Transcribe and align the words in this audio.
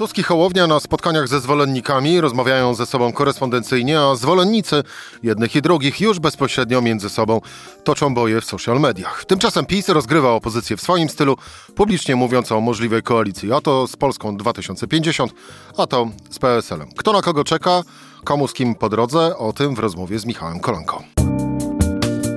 Tusk 0.00 0.18
i 0.18 0.22
Hołownia 0.22 0.66
na 0.66 0.80
spotkaniach 0.80 1.28
ze 1.28 1.40
zwolennikami 1.40 2.20
rozmawiają 2.20 2.74
ze 2.74 2.86
sobą 2.86 3.12
korespondencyjnie, 3.12 4.00
a 4.00 4.14
zwolennicy 4.14 4.82
jednych 5.22 5.56
i 5.56 5.62
drugich 5.62 6.00
już 6.00 6.18
bezpośrednio 6.18 6.82
między 6.82 7.10
sobą 7.10 7.40
toczą 7.84 8.14
boje 8.14 8.40
w 8.40 8.44
social 8.44 8.80
mediach. 8.80 9.24
Tymczasem 9.24 9.66
PiS 9.66 9.88
rozgrywa 9.88 10.30
opozycję 10.30 10.76
w 10.76 10.80
swoim 10.80 11.08
stylu, 11.08 11.36
publicznie 11.74 12.16
mówiąc 12.16 12.52
o 12.52 12.60
możliwej 12.60 13.02
koalicji, 13.02 13.52
a 13.52 13.60
to 13.60 13.86
z 13.86 13.96
Polską 13.96 14.36
2050, 14.36 15.32
a 15.76 15.86
to 15.86 16.08
z 16.30 16.38
PSL-em. 16.38 16.88
Kto 16.96 17.12
na 17.12 17.22
kogo 17.22 17.44
czeka, 17.44 17.82
komu 18.24 18.48
z 18.48 18.52
kim 18.52 18.74
po 18.74 18.88
drodze, 18.88 19.36
o 19.36 19.52
tym 19.52 19.74
w 19.74 19.78
rozmowie 19.78 20.18
z 20.18 20.26
Michałem 20.26 20.60
Kolanką. 20.60 21.02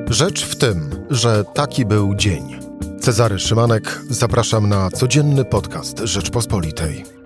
Rzecz 0.09 0.45
w 0.45 0.55
tym, 0.55 1.05
że 1.09 1.43
taki 1.54 1.86
był 1.86 2.16
dzień. 2.16 2.59
Cezary 3.02 3.39
Szymanek, 3.39 4.02
zapraszam 4.09 4.70
na 4.70 4.89
codzienny 4.89 5.45
podcast 5.45 6.00
Rzeczpospolitej. 6.00 7.22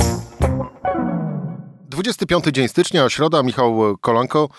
25 1.87 2.45
dzień 2.45 2.67
stycznia, 2.67 3.09
środa, 3.09 3.43
Michał 3.43 3.97
Kolanko, 4.01 4.49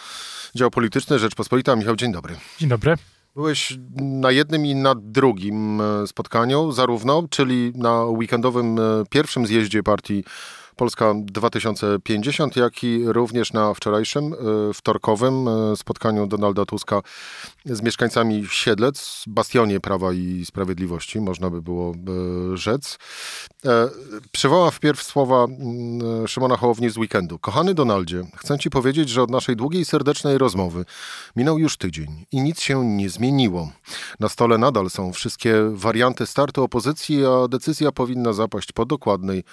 dział 0.55 0.71
polityczny 0.71 1.19
Rzeczpospolita. 1.19 1.77
Michał, 1.77 1.97
dzień 1.97 2.13
dobry. 2.13 2.37
Dzień 2.59 2.69
dobry. 2.69 2.95
Byłeś 3.35 3.79
na 3.97 4.31
jednym 4.31 4.67
i 4.67 4.75
na 4.75 4.95
drugim 4.95 5.81
e, 5.81 6.07
spotkaniu, 6.07 6.73
zarówno, 6.73 7.25
czyli 7.31 7.73
na 7.75 8.05
weekendowym 8.05 8.79
e, 8.79 8.83
pierwszym 9.11 9.47
zjeździe 9.47 9.83
partii 9.83 10.25
Polska 10.79 11.15
2050, 11.17 12.57
jak 12.57 12.85
i 12.85 13.05
również 13.07 13.53
na 13.53 13.75
wczorajszym, 13.75 14.33
e, 14.33 14.37
wtorkowym 14.75 15.49
e, 15.49 15.77
spotkaniu 15.77 16.27
Donalda 16.27 16.65
Tuska 16.65 17.03
z 17.65 17.83
mieszkańcami 17.83 18.47
Siedlec, 18.51 19.25
bastionie 19.27 19.81
Prawa 19.81 20.13
i 20.13 20.45
Sprawiedliwości, 20.45 21.21
można 21.21 21.51
by 21.51 21.63
było 21.63 21.93
e, 21.93 22.57
rzec. 22.57 22.99
Przywołam 24.33 24.71
wpierw 24.71 25.03
słowa 25.03 25.45
mm, 25.45 26.29
Szymona 26.29 26.57
Hołowni 26.57 26.91
z 26.91 26.97
weekendu. 26.97 27.39
Kochany 27.39 27.75
Donaldzie, 27.75 28.25
chcę 28.37 28.59
Ci 28.59 28.71
powiedzieć, 28.71 29.09
że 29.09 29.23
od 29.23 29.31
naszej 29.31 29.57
długiej, 29.57 29.85
serdecznej 29.85 30.39
rozmowy 30.39 30.85
minął 31.37 31.59
już 31.59 31.77
tydzień 31.77 32.25
i 32.33 32.41
nic 32.41 32.61
się 32.61 32.85
nie 32.85 33.11
zmieniło. 33.11 33.73
Na 34.21 34.29
stole 34.29 34.59
nadal 34.59 34.91
są 34.91 35.13
wszystkie 35.13 35.55
warianty 35.73 36.27
startu 36.27 36.63
opozycji, 36.63 37.27
a 37.27 37.49
decyzja 37.49 37.93
powinna 37.93 38.33
zapaść 38.33 38.73
po 38.73 38.87
dokładnej 38.87 39.45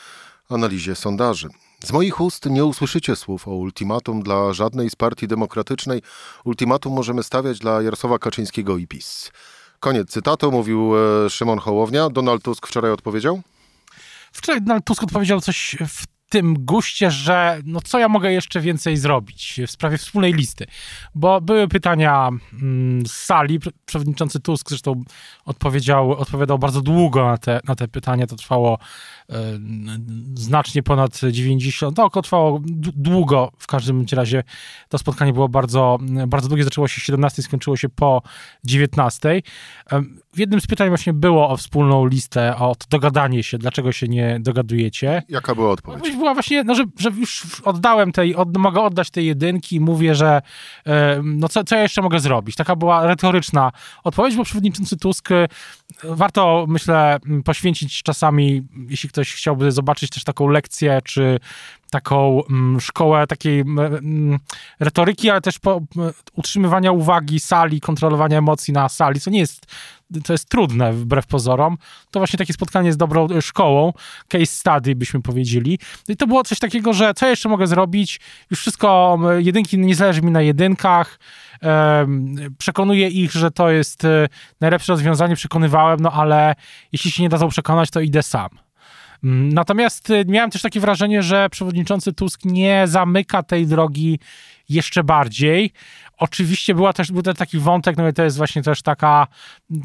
analizie 0.50 0.96
sondaży. 0.96 1.50
Z 1.84 1.92
moich 1.92 2.22
ust 2.22 2.46
nie 2.46 2.66
usłyszycie 2.66 3.16
słów 3.16 3.48
o 3.48 3.52
ultimatum 3.52 4.24
dla 4.24 4.54
żadnej 4.54 4.90
z 4.90 4.96
partii 4.96 5.28
demokratycznej. 5.28 6.02
Ultimatum 6.44 6.94
możemy 6.94 7.24
stawiać 7.24 7.60
dla 7.60 7.82
Jarosława 7.82 8.20
Kaczyńskiego 8.20 8.78
i 8.78 8.88
PiS. 8.88 9.32
Koniec 9.80 10.10
cytatu, 10.10 10.52
mówił 10.52 10.92
e, 10.98 11.30
Szymon 11.30 11.60
Hołownia. 11.60 12.10
Donald 12.10 12.44
Tusk 12.44 12.68
wczoraj 12.68 12.92
odpowiedział? 12.92 13.42
Wczoraj 14.32 14.62
Donald 14.62 14.86
Tusk 14.86 15.04
odpowiedział 15.04 15.42
coś 15.42 15.76
w 15.88 16.15
tym 16.30 16.66
guście, 16.66 17.12
że 17.12 17.62
no 17.66 17.80
co 17.82 18.00
ja 18.00 18.10
mogę 18.10 18.32
jeszcze 18.32 18.60
więcej 18.62 18.98
zrobić 18.98 19.62
w 19.68 19.72
sprawie 19.72 19.98
wspólnej 19.98 20.34
listy. 20.34 20.66
Bo 21.16 21.42
były 21.42 21.68
pytania 21.68 22.30
mm, 22.62 23.06
z 23.06 23.12
sali, 23.12 23.60
przewodniczący 23.86 24.40
Tusk 24.40 24.70
zresztą 24.70 25.04
odpowiedział, 25.46 26.12
odpowiadał 26.12 26.60
bardzo 26.60 26.82
długo 26.82 27.26
na 27.26 27.38
te, 27.38 27.60
na 27.68 27.76
te 27.76 27.88
pytania, 27.88 28.28
to 28.28 28.36
trwało 28.36 28.80
e, 29.30 29.36
znacznie 30.34 30.84
ponad 30.84 31.20
90, 31.32 31.98
to 32.14 32.22
trwało 32.22 32.62
długo, 32.96 33.52
w 33.58 33.68
każdym 33.68 34.06
razie 34.12 34.44
to 34.90 34.98
spotkanie 34.98 35.34
było 35.34 35.50
bardzo, 35.50 36.00
bardzo 36.28 36.48
długie, 36.48 36.64
zaczęło 36.64 36.88
się 36.88 37.02
17, 37.02 37.42
skończyło 37.42 37.78
się 37.78 37.90
po 37.90 38.22
19. 38.64 39.42
W 40.34 40.40
jednym 40.40 40.62
z 40.62 40.68
pytań 40.68 40.90
właśnie 40.90 41.14
było 41.14 41.50
o 41.50 41.58
wspólną 41.58 42.06
listę, 42.06 42.56
o 42.58 42.76
dogadanie 42.90 43.44
się, 43.44 43.58
dlaczego 43.58 43.92
się 43.92 44.08
nie 44.08 44.40
dogadujecie. 44.40 45.24
Jaka 45.30 45.56
była 45.56 45.72
odpowiedź? 45.72 46.16
Właśnie, 46.34 46.64
no, 46.64 46.76
że, 46.76 46.84
że 47.00 47.10
już 47.10 47.46
oddałem 47.64 48.12
tej, 48.12 48.36
od, 48.36 48.58
mogę 48.58 48.82
oddać 48.82 49.10
tej 49.10 49.26
jedynki, 49.26 49.80
mówię, 49.80 50.16
że 50.16 50.42
no 51.24 51.50
co, 51.50 51.64
co 51.64 51.76
ja 51.76 51.82
jeszcze 51.82 52.02
mogę 52.02 52.20
zrobić? 52.20 52.56
Taka 52.56 52.76
była 52.76 53.08
retoryczna 53.08 53.72
odpowiedź, 54.04 54.36
bo 54.36 54.44
przewodniczący 54.44 54.98
Tusk 54.98 55.32
e, 55.32 55.48
warto, 56.04 56.66
myślę, 56.68 57.20
poświęcić 57.46 58.04
czasami, 58.04 58.62
jeśli 58.90 59.10
ktoś 59.10 59.34
chciałby 59.34 59.72
zobaczyć 59.72 60.10
też 60.10 60.24
taką 60.24 60.48
lekcję, 60.48 61.00
czy 61.04 61.40
taką 61.92 62.42
mm, 62.50 62.82
szkołę 62.82 63.28
takiej 63.28 63.60
mm, 63.60 64.40
retoryki, 64.80 65.30
ale 65.30 65.42
też 65.42 65.60
utrzymywania 66.36 66.92
uwagi 66.92 67.40
sali, 67.40 67.82
kontrolowania 67.82 68.38
emocji 68.38 68.74
na 68.74 68.90
sali, 68.90 69.20
co 69.20 69.30
nie 69.30 69.40
jest, 69.40 69.66
to 70.26 70.34
jest 70.34 70.50
trudne 70.50 70.94
wbrew 70.94 71.28
pozorom. 71.28 71.78
To 72.12 72.20
właśnie 72.20 72.38
takie 72.38 72.54
spotkanie 72.54 72.94
z 72.94 72.98
dobrą 72.98 73.28
szkołą, 73.42 73.94
case 74.28 74.46
study 74.46 74.96
byśmy 74.96 75.22
powiedzieli. 75.22 75.80
I 76.08 76.18
to 76.18 76.28
było 76.28 76.44
coś 76.44 76.60
takiego, 76.60 76.94
że 76.94 77.14
co 77.14 77.28
jeszcze 77.28 77.50
mogę 77.50 77.68
zrobić? 77.68 78.20
Już 78.52 78.60
wszystko, 78.60 79.20
jedynki 79.38 79.80
nie 79.80 79.96
zależy 79.96 80.22
mi 80.22 80.32
na 80.32 80.42
jedynkach, 80.42 81.20
przekonuję 82.58 83.08
ich, 83.08 83.32
że 83.32 83.52
to 83.52 83.70
jest 83.70 84.06
e, 84.06 84.28
najlepsze 84.62 84.94
rozwiązanie, 84.94 85.36
przekonywałem, 85.36 86.00
no 86.00 86.12
ale 86.12 86.56
jeśli 86.92 87.12
się 87.12 87.24
nie 87.24 87.30
dadzą 87.30 87.50
przekonać, 87.50 87.90
to 87.90 88.02
idę 88.02 88.24
sam. 88.24 88.50
Mm, 89.24 89.54
natomiast 89.54 90.10
y, 90.10 90.26
miałem 90.28 90.52
też 90.52 90.62
takie 90.62 90.80
wrażenie, 90.80 91.24
że 91.24 91.50
przewodniczący 91.50 92.14
Tusk 92.14 92.46
nie 92.46 92.84
zamyka 92.88 93.44
tej 93.44 93.68
drogi 93.68 94.20
jeszcze 94.70 95.04
bardziej. 95.04 95.72
Oczywiście 96.18 96.76
była 96.76 96.94
też, 96.94 97.12
był 97.12 97.22
też 97.22 97.38
taki 97.38 97.60
wątek, 97.60 97.98
no 97.98 98.08
i 98.08 98.14
to 98.14 98.24
jest 98.24 98.38
właśnie 98.38 98.64
też 98.64 98.82
taka 98.82 99.28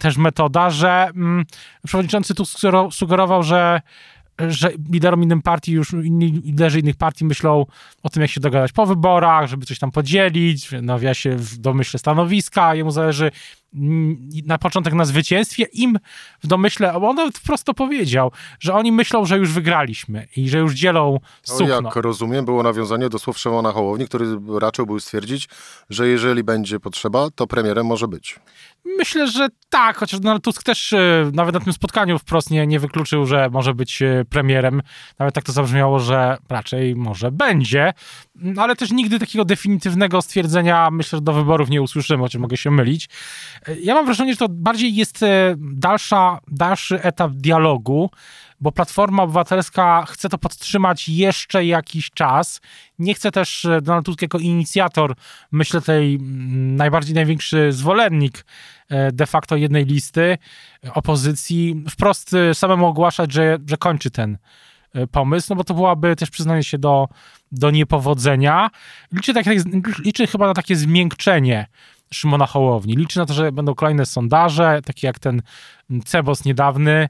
też 0.01 0.17
metoda, 0.17 0.71
że 0.71 1.11
mm, 1.15 1.45
przewodniczący 1.87 2.35
Tusk 2.35 2.59
sugerował, 2.91 3.43
że 3.43 3.81
że 4.49 4.71
liderom 4.93 5.23
innych 5.23 5.43
partii, 5.43 5.73
już 5.73 5.93
inni 5.93 6.27
liderzy 6.27 6.81
innych 6.81 6.97
partii 6.97 7.25
myślą 7.25 7.67
o 8.03 8.09
tym, 8.09 8.23
jak 8.23 8.31
się 8.31 8.41
dogadać 8.41 8.73
po 8.73 8.87
wyborach, 8.87 9.49
żeby 9.49 9.67
coś 9.67 9.79
tam 9.79 9.91
podzielić, 9.91 10.69
no 10.83 10.99
ja 10.99 11.15
się 11.15 11.37
w 11.37 11.59
domyśle 11.59 11.99
stanowiska, 11.99 12.75
jemu 12.75 12.91
zależy 12.91 13.31
na 14.47 14.59
początek 14.59 14.95
na 14.95 15.05
zwycięstwie, 15.05 15.65
im 15.73 15.99
w 16.43 16.47
domyśle, 16.47 16.95
on 16.95 17.17
nawet 17.17 17.39
wprost 17.39 17.65
to 17.65 17.75
powiedział, 17.75 18.33
że 18.61 18.75
oni 18.75 18.93
myślą, 18.93 19.25
że 19.25 19.39
już 19.39 19.53
wygraliśmy 19.53 20.27
i 20.37 20.49
że 20.49 20.59
już 20.59 20.75
dzielą 20.75 21.21
sukno. 21.43 21.81
No, 21.81 21.89
jak 21.89 21.97
rozumiem, 21.97 22.45
było 22.45 22.63
nawiązanie 22.63 23.09
do 23.09 23.19
słów 23.19 23.39
Szymona 23.39 23.73
Hołowni, 23.73 24.07
który 24.07 24.27
raczył 24.61 24.87
był 24.87 25.01
stwierdzić, 25.01 25.49
że 25.91 26.09
jeżeli 26.09 26.45
będzie 26.45 26.81
potrzeba, 26.81 27.31
to 27.35 27.47
premierem 27.47 27.87
może 27.87 28.09
być. 28.09 28.41
Myślę, 28.85 29.29
że 29.29 29.49
tak, 29.69 29.97
chociaż 29.97 30.21
Donald 30.21 30.45
Tusk 30.45 30.63
też 30.63 30.93
e, 30.93 31.31
nawet 31.35 31.55
na 31.55 31.61
tym 31.61 31.73
spotkaniu 31.73 32.19
wprost 32.19 32.51
nie, 32.51 32.67
nie 32.67 32.81
wykluczył, 32.81 33.27
że 33.27 33.51
może 33.51 33.75
być 33.75 34.03
e, 34.03 34.25
premierem. 34.31 34.83
Nawet 35.19 35.35
tak 35.35 35.45
to 35.45 35.53
zabrzmiało, 35.53 35.99
że 35.99 36.37
raczej 36.49 36.97
może 36.97 37.33
będzie, 37.33 37.93
ale 38.57 38.77
też 38.77 38.91
nigdy 38.91 39.19
takiego 39.19 39.45
definitywnego 39.45 40.23
stwierdzenia 40.23 40.91
myślę, 40.91 41.21
do 41.21 41.33
wyborów 41.33 41.71
nie 41.71 41.83
usłyszymy, 41.83 42.23
chociaż 42.23 42.41
mogę 42.41 42.57
się 42.57 42.71
mylić. 42.71 43.09
Ja 43.83 43.95
mam 43.95 44.05
wrażenie, 44.05 44.33
że 44.33 44.39
to 44.39 44.49
bardziej 44.49 44.95
jest 44.95 45.23
e, 45.23 45.55
dalsza, 45.59 46.39
dalszy 46.49 47.03
etap 47.03 47.33
dialogu, 47.33 48.11
bo 48.61 48.73
Platforma 48.73 49.23
Obywatelska 49.23 50.05
chce 50.09 50.29
to 50.29 50.39
podtrzymać 50.39 51.09
jeszcze 51.09 51.65
jakiś 51.65 52.11
czas. 52.11 52.61
Nie 52.99 53.15
chce 53.15 53.31
też 53.31 53.65
e, 53.65 53.81
Donald 53.83 54.07
Tusk 54.07 54.23
jako 54.23 54.39
inicjator, 54.39 55.15
myślę, 55.53 55.81
tej 55.81 56.19
najbardziej 56.77 57.15
największy 57.15 57.73
zwolennik 57.73 58.39
e, 58.39 58.45
de 59.13 59.27
facto 59.27 59.57
jednej 59.57 59.85
listy 59.85 60.39
opozycji, 60.95 61.85
wprost 61.91 62.31
samemu 62.53 62.87
ogłaszać, 62.87 63.33
że, 63.33 63.59
że 63.67 63.77
kończy 63.77 64.11
ten 64.11 64.39
pomysł, 65.11 65.47
no 65.51 65.57
bo 65.57 65.65
to 65.65 65.75
byłaby 65.75 66.17
też 66.17 66.31
przyznanie 66.31 66.65
się 66.65 66.79
do, 66.79 67.09
do 67.53 67.71
niepowodzenia. 67.71 68.71
Liczę, 69.13 69.35
tak, 69.35 69.47
liczę 70.05 70.27
chyba 70.27 70.47
na 70.47 70.55
takie 70.55 70.77
zmiękczenie 70.77 71.67
Szymona 72.15 72.47
Hołowni. 72.47 72.97
Liczy 72.97 73.19
na 73.19 73.27
to, 73.27 73.35
że 73.35 73.53
będą 73.53 73.75
kolejne 73.75 74.07
sondaże, 74.07 74.81
takie 74.85 75.07
jak 75.07 75.19
ten 75.19 75.43
Cebos 76.05 76.45
niedawny, 76.45 77.09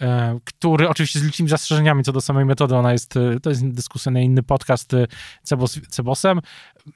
e, 0.00 0.38
który 0.44 0.88
oczywiście 0.88 1.18
z 1.18 1.22
licznymi 1.22 1.48
zastrzeżeniami 1.48 2.04
co 2.04 2.12
do 2.12 2.20
samej 2.20 2.44
metody, 2.44 2.76
ona 2.76 2.92
jest, 2.92 3.16
e, 3.16 3.40
to 3.40 3.50
jest 3.50 3.68
dyskusja 3.68 4.12
na 4.12 4.20
inny 4.20 4.42
podcast 4.42 4.94
e, 4.94 5.06
Cebos, 5.42 5.80
Cebosem, 5.88 6.40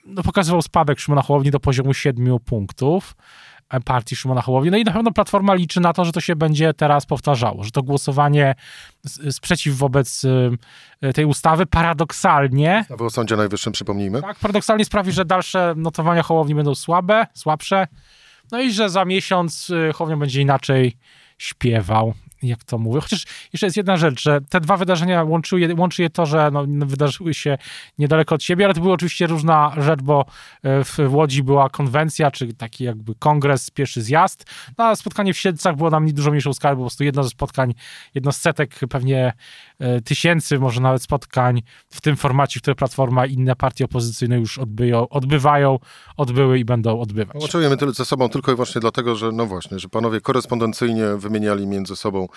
no, 0.06 0.22
pokazywał 0.22 0.62
spadek 0.62 1.00
Szymona 1.00 1.22
Hołowni 1.22 1.50
do 1.50 1.60
poziomu 1.60 1.94
7 1.94 2.38
punktów 2.38 3.16
partii 3.80 4.16
Szymona 4.16 4.42
Hołowni. 4.42 4.70
No 4.70 4.76
i 4.76 4.84
na 4.84 4.92
pewno 4.92 5.12
Platforma 5.12 5.54
liczy 5.54 5.80
na 5.80 5.92
to, 5.92 6.04
że 6.04 6.12
to 6.12 6.20
się 6.20 6.36
będzie 6.36 6.74
teraz 6.74 7.06
powtarzało, 7.06 7.64
że 7.64 7.70
to 7.70 7.82
głosowanie 7.82 8.54
sprzeciw 9.30 9.76
wobec 9.76 10.24
y, 10.24 11.12
tej 11.12 11.24
ustawy 11.24 11.66
paradoksalnie... 11.66 12.78
Ustawy 12.80 13.04
o 13.04 13.10
Sądzie 13.10 13.36
Najwyższym, 13.36 13.72
przypomnijmy. 13.72 14.22
Tak, 14.22 14.38
paradoksalnie 14.38 14.84
sprawi, 14.84 15.12
że 15.12 15.24
dalsze 15.24 15.74
notowania 15.76 16.22
Hołowni 16.22 16.54
będą 16.54 16.74
słabe, 16.74 17.26
słabsze, 17.34 17.86
no 18.52 18.60
i 18.60 18.72
że 18.72 18.90
za 18.90 19.04
miesiąc 19.04 19.70
y, 19.70 19.92
Hołownia 19.94 20.16
będzie 20.16 20.40
inaczej 20.40 20.96
śpiewał. 21.38 22.14
Jak 22.48 22.64
to 22.64 22.78
mówię. 22.78 23.00
Chociaż 23.00 23.24
jeszcze 23.52 23.66
jest 23.66 23.76
jedna 23.76 23.96
rzecz, 23.96 24.22
że 24.22 24.40
te 24.40 24.60
dwa 24.60 24.76
wydarzenia 24.76 25.22
łączy 25.22 25.60
je, 25.60 25.74
łączy 25.74 26.02
je 26.02 26.10
to, 26.10 26.26
że 26.26 26.50
no, 26.52 26.64
wydarzyły 26.66 27.34
się 27.34 27.58
niedaleko 27.98 28.34
od 28.34 28.42
siebie, 28.42 28.64
ale 28.64 28.74
to 28.74 28.80
była 28.80 28.94
oczywiście 28.94 29.26
różna 29.26 29.72
rzecz, 29.76 30.02
bo 30.02 30.24
e, 30.62 30.84
w 30.84 30.98
Łodzi 31.08 31.42
była 31.42 31.68
konwencja, 31.68 32.30
czy 32.30 32.54
taki 32.54 32.84
jakby 32.84 33.14
kongres, 33.14 33.70
pierwszy 33.70 34.02
zjazd, 34.02 34.44
no, 34.78 34.84
a 34.84 34.96
spotkanie 34.96 35.34
w 35.34 35.38
Siedlcach 35.38 35.76
było 35.76 35.90
nam 35.90 36.12
dużo 36.12 36.30
mniejszą 36.30 36.52
skalę, 36.52 36.76
po 36.76 36.82
prostu 36.82 37.04
jedno 37.04 37.22
ze 37.22 37.30
spotkań, 37.30 37.74
jedno 38.14 38.32
z 38.32 38.36
setek 38.36 38.74
pewnie 38.90 39.32
e, 39.78 40.00
tysięcy, 40.00 40.58
może 40.58 40.80
nawet 40.80 41.02
spotkań 41.02 41.62
w 41.88 42.00
tym 42.00 42.16
formacie, 42.16 42.60
w 42.60 42.62
którym 42.62 42.76
Platforma 42.76 43.26
i 43.26 43.32
inne 43.32 43.56
partie 43.56 43.84
opozycyjne 43.84 44.38
już 44.38 44.58
odbyją, 44.58 45.08
odbywają, 45.08 45.78
odbyły 46.16 46.58
i 46.58 46.64
będą 46.64 47.00
odbywać. 47.00 47.36
Łączymy 47.40 47.76
tyle 47.76 47.92
ze 47.92 48.04
sobą 48.04 48.28
tylko 48.28 48.52
i 48.52 48.54
właśnie 48.54 48.80
dlatego, 48.80 49.16
że 49.16 49.32
no 49.32 49.46
właśnie, 49.46 49.78
że 49.78 49.88
panowie 49.88 50.20
korespondencyjnie 50.20 51.04
wymieniali 51.16 51.66
między 51.66 51.96
sobą 51.96 52.28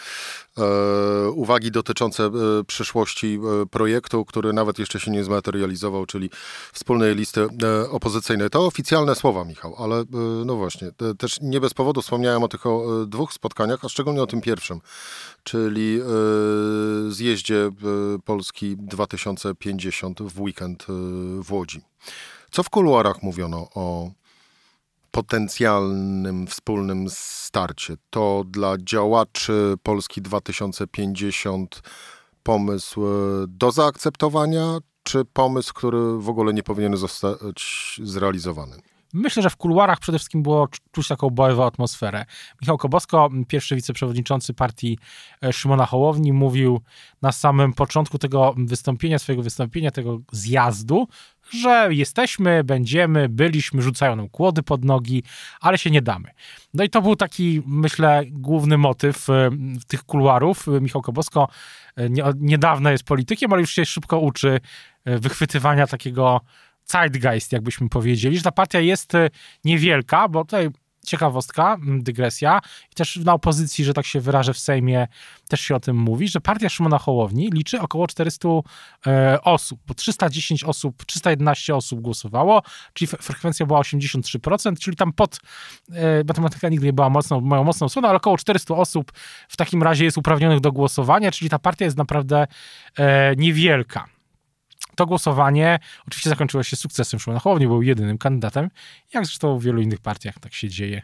uwagi 1.34 1.72
dotyczące 1.72 2.24
e, 2.24 2.32
przyszłości 2.68 3.40
e, 3.62 3.66
projektu, 3.66 4.26
który 4.26 4.54
nawet 4.54 4.80
jeszcze 4.80 5.00
się 5.00 5.12
nie 5.12 5.24
zmaterializował, 5.24 6.06
czyli 6.06 6.30
wspólnej 6.74 7.16
listy 7.16 7.48
e, 7.64 7.90
opozycyjnej. 7.90 8.50
To 8.50 8.66
oficjalne 8.66 9.16
słowa, 9.16 9.46
Michał, 9.46 9.76
ale 9.78 9.96
e, 10.00 10.06
no 10.46 10.56
właśnie, 10.56 10.92
też 11.18 11.38
nie 11.42 11.62
bez 11.62 11.74
powodu 11.74 12.02
wspomniałem 12.02 12.44
o 12.44 12.48
tych 12.48 12.62
dwóch 13.08 13.34
spotkaniach, 13.34 13.86
a 13.86 13.90
szczególnie 13.90 14.22
o 14.22 14.28
tym 14.28 14.42
pierwszym, 14.42 14.82
czyli 15.44 16.00
e, 16.00 17.12
zjeździe 17.12 17.70
Polski 18.26 18.78
2050 18.78 20.22
w 20.22 20.42
weekend 20.42 20.86
w 21.44 21.52
Łodzi. 21.52 21.82
Co 22.52 22.64
w 22.64 22.70
kuluarach 22.70 23.24
mówiono 23.24 23.68
o 23.76 24.12
potencjalnym 25.12 26.48
wspólnym 26.48 27.06
starcie? 27.09 27.95
To 28.09 28.44
dla 28.48 28.77
działaczy 28.77 29.75
Polski 29.83 30.21
2050 30.21 31.81
pomysł 32.44 33.01
do 33.48 33.71
zaakceptowania, 33.71 34.77
czy 35.04 35.25
pomysł, 35.25 35.74
który 35.74 36.18
w 36.18 36.30
ogóle 36.30 36.54
nie 36.54 36.63
powinien 36.63 36.98
zostać 36.98 38.00
zrealizowany? 38.04 38.77
Myślę, 39.13 39.44
że 39.44 39.50
w 39.50 39.56
kuluarach 39.56 40.00
przede 40.00 40.18
wszystkim 40.18 40.44
było 40.44 40.68
czuć 40.92 41.07
taką 41.07 41.30
bojową 41.30 41.65
atmosferę. 41.65 42.25
Michał 42.62 42.77
Kobosko, 42.77 43.30
pierwszy 43.48 43.75
wiceprzewodniczący 43.75 44.54
partii 44.54 45.00
e, 45.44 45.54
Szymona 45.54 45.86
Hołowni, 45.86 46.33
mówił 46.33 46.81
na 47.21 47.31
samym 47.31 47.74
początku 47.74 48.18
tego 48.18 48.56
wystąpienia, 48.57 49.19
swojego 49.19 49.44
wystąpienia, 49.44 49.92
tego 49.92 50.19
zjazdu, 50.31 51.07
że 51.50 51.88
jesteśmy, 51.92 52.63
będziemy, 52.63 53.30
byliśmy, 53.30 53.81
rzucają 53.81 54.15
nam 54.15 54.30
kłody 54.30 54.63
pod 54.63 54.86
nogi, 54.86 55.24
ale 55.62 55.77
się 55.77 55.92
nie 55.92 56.01
damy. 56.01 56.30
No 56.74 56.83
i 56.83 56.89
to 56.89 57.01
był 57.01 57.15
taki, 57.15 57.62
myślę, 57.65 58.24
główny 58.25 58.77
motyw 58.77 59.30
e, 59.30 59.50
tych 59.88 60.04
kuluarów. 60.04 60.65
Michał 60.81 61.01
Kobosko 61.01 61.48
e, 61.98 62.09
niedawno 62.36 62.92
jest 62.92 63.04
politykiem, 63.04 63.54
ale 63.54 63.62
już 63.62 63.71
się 63.71 63.86
szybko 63.86 64.19
uczy 64.19 64.59
wychwytywania 65.06 65.88
takiego 65.88 66.42
zeitgeist, 66.88 67.51
jakbyśmy 67.51 67.89
powiedzieli, 67.89 68.38
że 68.38 68.44
ta 68.44 68.51
partia 68.51 68.80
jest 68.80 69.16
e, 69.16 69.30
niewielka, 69.63 70.28
bo 70.28 70.45
tutaj 70.45 70.69
ciekawostka, 71.07 71.78
dygresja 72.00 72.60
i 72.92 72.95
też 72.95 73.16
na 73.16 73.34
opozycji, 73.34 73.86
że 73.86 73.94
tak 73.94 74.06
się 74.06 74.19
wyrażę 74.19 74.54
w 74.54 74.60
Sejmie, 74.60 75.07
też 75.50 75.62
się 75.62 75.75
o 75.75 75.80
tym 75.80 75.98
mówi, 75.98 76.28
że 76.28 76.42
partia 76.42 76.69
Szymona 76.69 76.98
Hołowni 76.98 77.50
liczy 77.50 77.81
około 77.81 78.07
400 78.07 78.50
e, 79.07 79.42
osób, 79.42 79.80
bo 79.88 79.94
310 79.94 80.63
osób, 80.63 81.06
311 81.06 81.75
osób 81.75 82.01
głosowało, 82.01 82.62
czyli 82.94 83.07
frekwencja 83.07 83.66
była 83.66 83.81
83%, 83.81 84.80
czyli 84.80 84.98
tam 84.98 85.13
pod, 85.13 85.40
e, 85.92 86.24
matematyka 86.28 86.69
nigdy 86.69 86.86
nie 86.86 86.94
była 86.94 87.10
mocną, 87.10 87.42
moją 87.42 87.63
mocną 87.63 87.90
stroną, 87.90 88.07
ale 88.07 88.18
około 88.18 88.38
400 88.38 88.75
osób 88.75 89.12
w 89.50 89.57
takim 89.57 89.83
razie 89.83 90.06
jest 90.06 90.18
uprawnionych 90.18 90.60
do 90.60 90.72
głosowania, 90.72 91.31
czyli 91.31 91.50
ta 91.50 91.60
partia 91.60 91.86
jest 91.86 91.98
naprawdę 91.98 92.48
e, 92.98 93.36
niewielka 93.36 94.17
to 94.98 95.06
głosowanie 95.06 95.80
oczywiście 96.08 96.30
zakończyło 96.30 96.64
się 96.64 96.76
sukcesem 96.76 97.20
Szymona 97.20 97.40
Hołowni, 97.40 97.68
był 97.68 97.82
jedynym 97.82 98.18
kandydatem, 98.18 98.70
jak 99.14 99.26
zresztą 99.26 99.60
w 99.60 99.64
wielu 99.64 99.82
innych 99.82 100.00
partiach 100.00 100.40
tak 100.40 100.54
się 100.54 100.70
dzieje. 100.70 101.02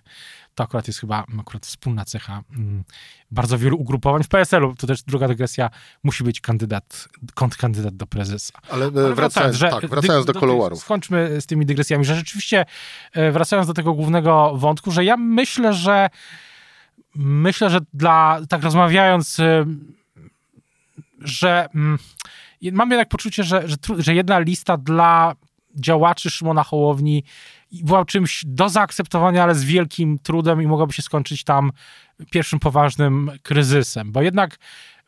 To 0.56 0.64
akurat 0.64 0.88
jest 0.88 1.00
chyba 1.00 1.26
akurat 1.40 1.66
wspólna 1.66 2.06
cecha 2.06 2.44
mm, 2.56 2.84
bardzo 3.32 3.58
wielu 3.58 3.78
ugrupowań. 3.78 4.24
W 4.24 4.28
PSL-u 4.28 4.76
to 4.76 4.88
też 4.88 5.04
druga 5.04 5.28
dygresja, 5.28 5.70
musi 6.04 6.24
być 6.24 6.42
kandydat, 6.42 7.08
kontrkandydat 7.34 7.96
do 7.96 8.08
prezesa. 8.08 8.54
Ale, 8.70 8.86
Ale 8.86 8.92
wracając, 8.92 9.16
wracając, 9.16 9.56
że, 9.56 9.70
tak, 9.70 9.90
wracając 9.90 10.26
do, 10.26 10.34
do 10.34 10.40
kolowarów. 10.40 10.80
Skończmy 10.80 11.42
z 11.42 11.46
tymi 11.46 11.66
dygresjami, 11.66 12.06
że 12.06 12.16
rzeczywiście 12.16 12.66
e, 13.14 13.32
wracając 13.32 13.68
do 13.68 13.74
tego 13.74 13.94
głównego 13.94 14.54
wątku, 14.56 14.92
że 14.92 15.06
ja 15.06 15.18
myślę, 15.18 15.74
że 15.74 16.10
myślę, 17.16 17.70
że 17.70 17.80
dla, 17.94 18.42
tak 18.50 18.64
rozmawiając, 18.64 19.40
e, 19.40 19.66
że 21.20 21.68
mm, 21.76 21.98
mam 22.72 22.90
jednak 22.90 23.10
poczucie, 23.10 23.44
że, 23.44 23.68
że, 23.68 23.76
że 23.98 24.16
jedna 24.16 24.40
lista 24.40 24.78
dla 24.78 25.36
działaczy 25.76 26.30
Szymona 26.30 26.64
Hołowni 26.64 27.24
była 27.72 28.06
czymś 28.06 28.44
do 28.46 28.70
zaakceptowania, 28.70 29.44
ale 29.44 29.56
z 29.56 29.64
wielkim 29.64 30.20
trudem 30.20 30.62
i 30.62 30.68
mogłaby 30.68 30.94
się 30.94 31.02
skończyć 31.02 31.44
tam 31.44 31.72
pierwszym 32.32 32.60
poważnym 32.60 33.32
kryzysem, 33.44 34.12
bo 34.12 34.22
jednak 34.22 34.58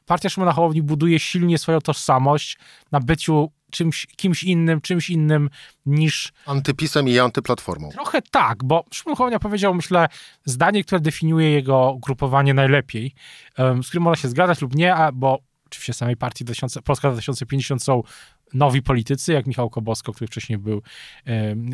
partia 0.05 0.29
Szymona 0.29 0.51
Hołowni 0.51 0.81
buduje 0.81 1.19
silnie 1.19 1.57
swoją 1.57 1.81
tożsamość 1.81 2.57
na 2.91 2.99
byciu 2.99 3.51
czymś, 3.71 4.07
kimś 4.15 4.43
innym, 4.43 4.81
czymś 4.81 5.09
innym 5.09 5.49
niż... 5.85 6.33
Antypisem 6.45 7.09
i 7.09 7.19
antyplatformą. 7.19 7.89
Trochę 7.89 8.21
tak, 8.21 8.63
bo 8.63 8.85
Szymon 8.93 9.15
Hołownia 9.15 9.39
powiedział, 9.39 9.73
myślę, 9.73 10.07
zdanie, 10.45 10.83
które 10.83 11.01
definiuje 11.01 11.51
jego 11.51 11.97
grupowanie 12.01 12.53
najlepiej, 12.53 13.13
z 13.57 13.87
którym 13.87 14.03
można 14.03 14.21
się 14.21 14.29
zgadzać 14.29 14.61
lub 14.61 14.75
nie, 14.75 14.95
bo 15.13 15.39
oczywiście 15.65 15.93
samej 15.93 16.17
partii 16.17 16.45
2000, 16.45 16.81
Polska 16.81 17.11
2050 17.11 17.83
są 17.83 18.03
nowi 18.55 18.81
politycy, 18.81 19.33
jak 19.33 19.47
Michał 19.47 19.69
Kobosko, 19.69 20.13
który 20.13 20.27
wcześniej 20.27 20.59
był 20.59 20.81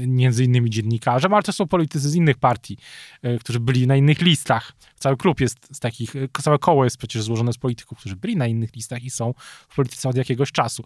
między 0.07 0.44
innymi 0.44 0.69
dziennikarzem, 0.69 1.33
ale 1.33 1.44
to 1.44 1.54
są 1.54 1.68
politycy 1.68 2.10
z 2.10 2.16
innych 2.16 2.38
partii, 2.38 2.78
e, 3.22 3.38
którzy 3.38 3.60
byli 3.60 3.88
na 3.88 3.95
innych 3.95 4.22
listach. 4.22 4.74
Cały 4.95 5.18
klub 5.18 5.39
jest 5.39 5.75
z 5.75 5.80
takich, 5.80 6.16
e, 6.16 6.28
całe 6.42 6.60
koło 6.60 6.83
jest 6.83 6.98
przecież 6.98 7.24
złożone 7.24 7.54
z 7.54 7.57
polityków, 7.57 8.00
którzy 8.00 8.16
byli 8.16 8.38
na 8.38 8.48
innych 8.48 8.75
listach 8.75 9.04
i 9.04 9.10
są 9.10 9.33
w 9.69 9.75
polityce 9.75 10.10
od 10.10 10.16
jakiegoś 10.16 10.51
czasu. 10.51 10.83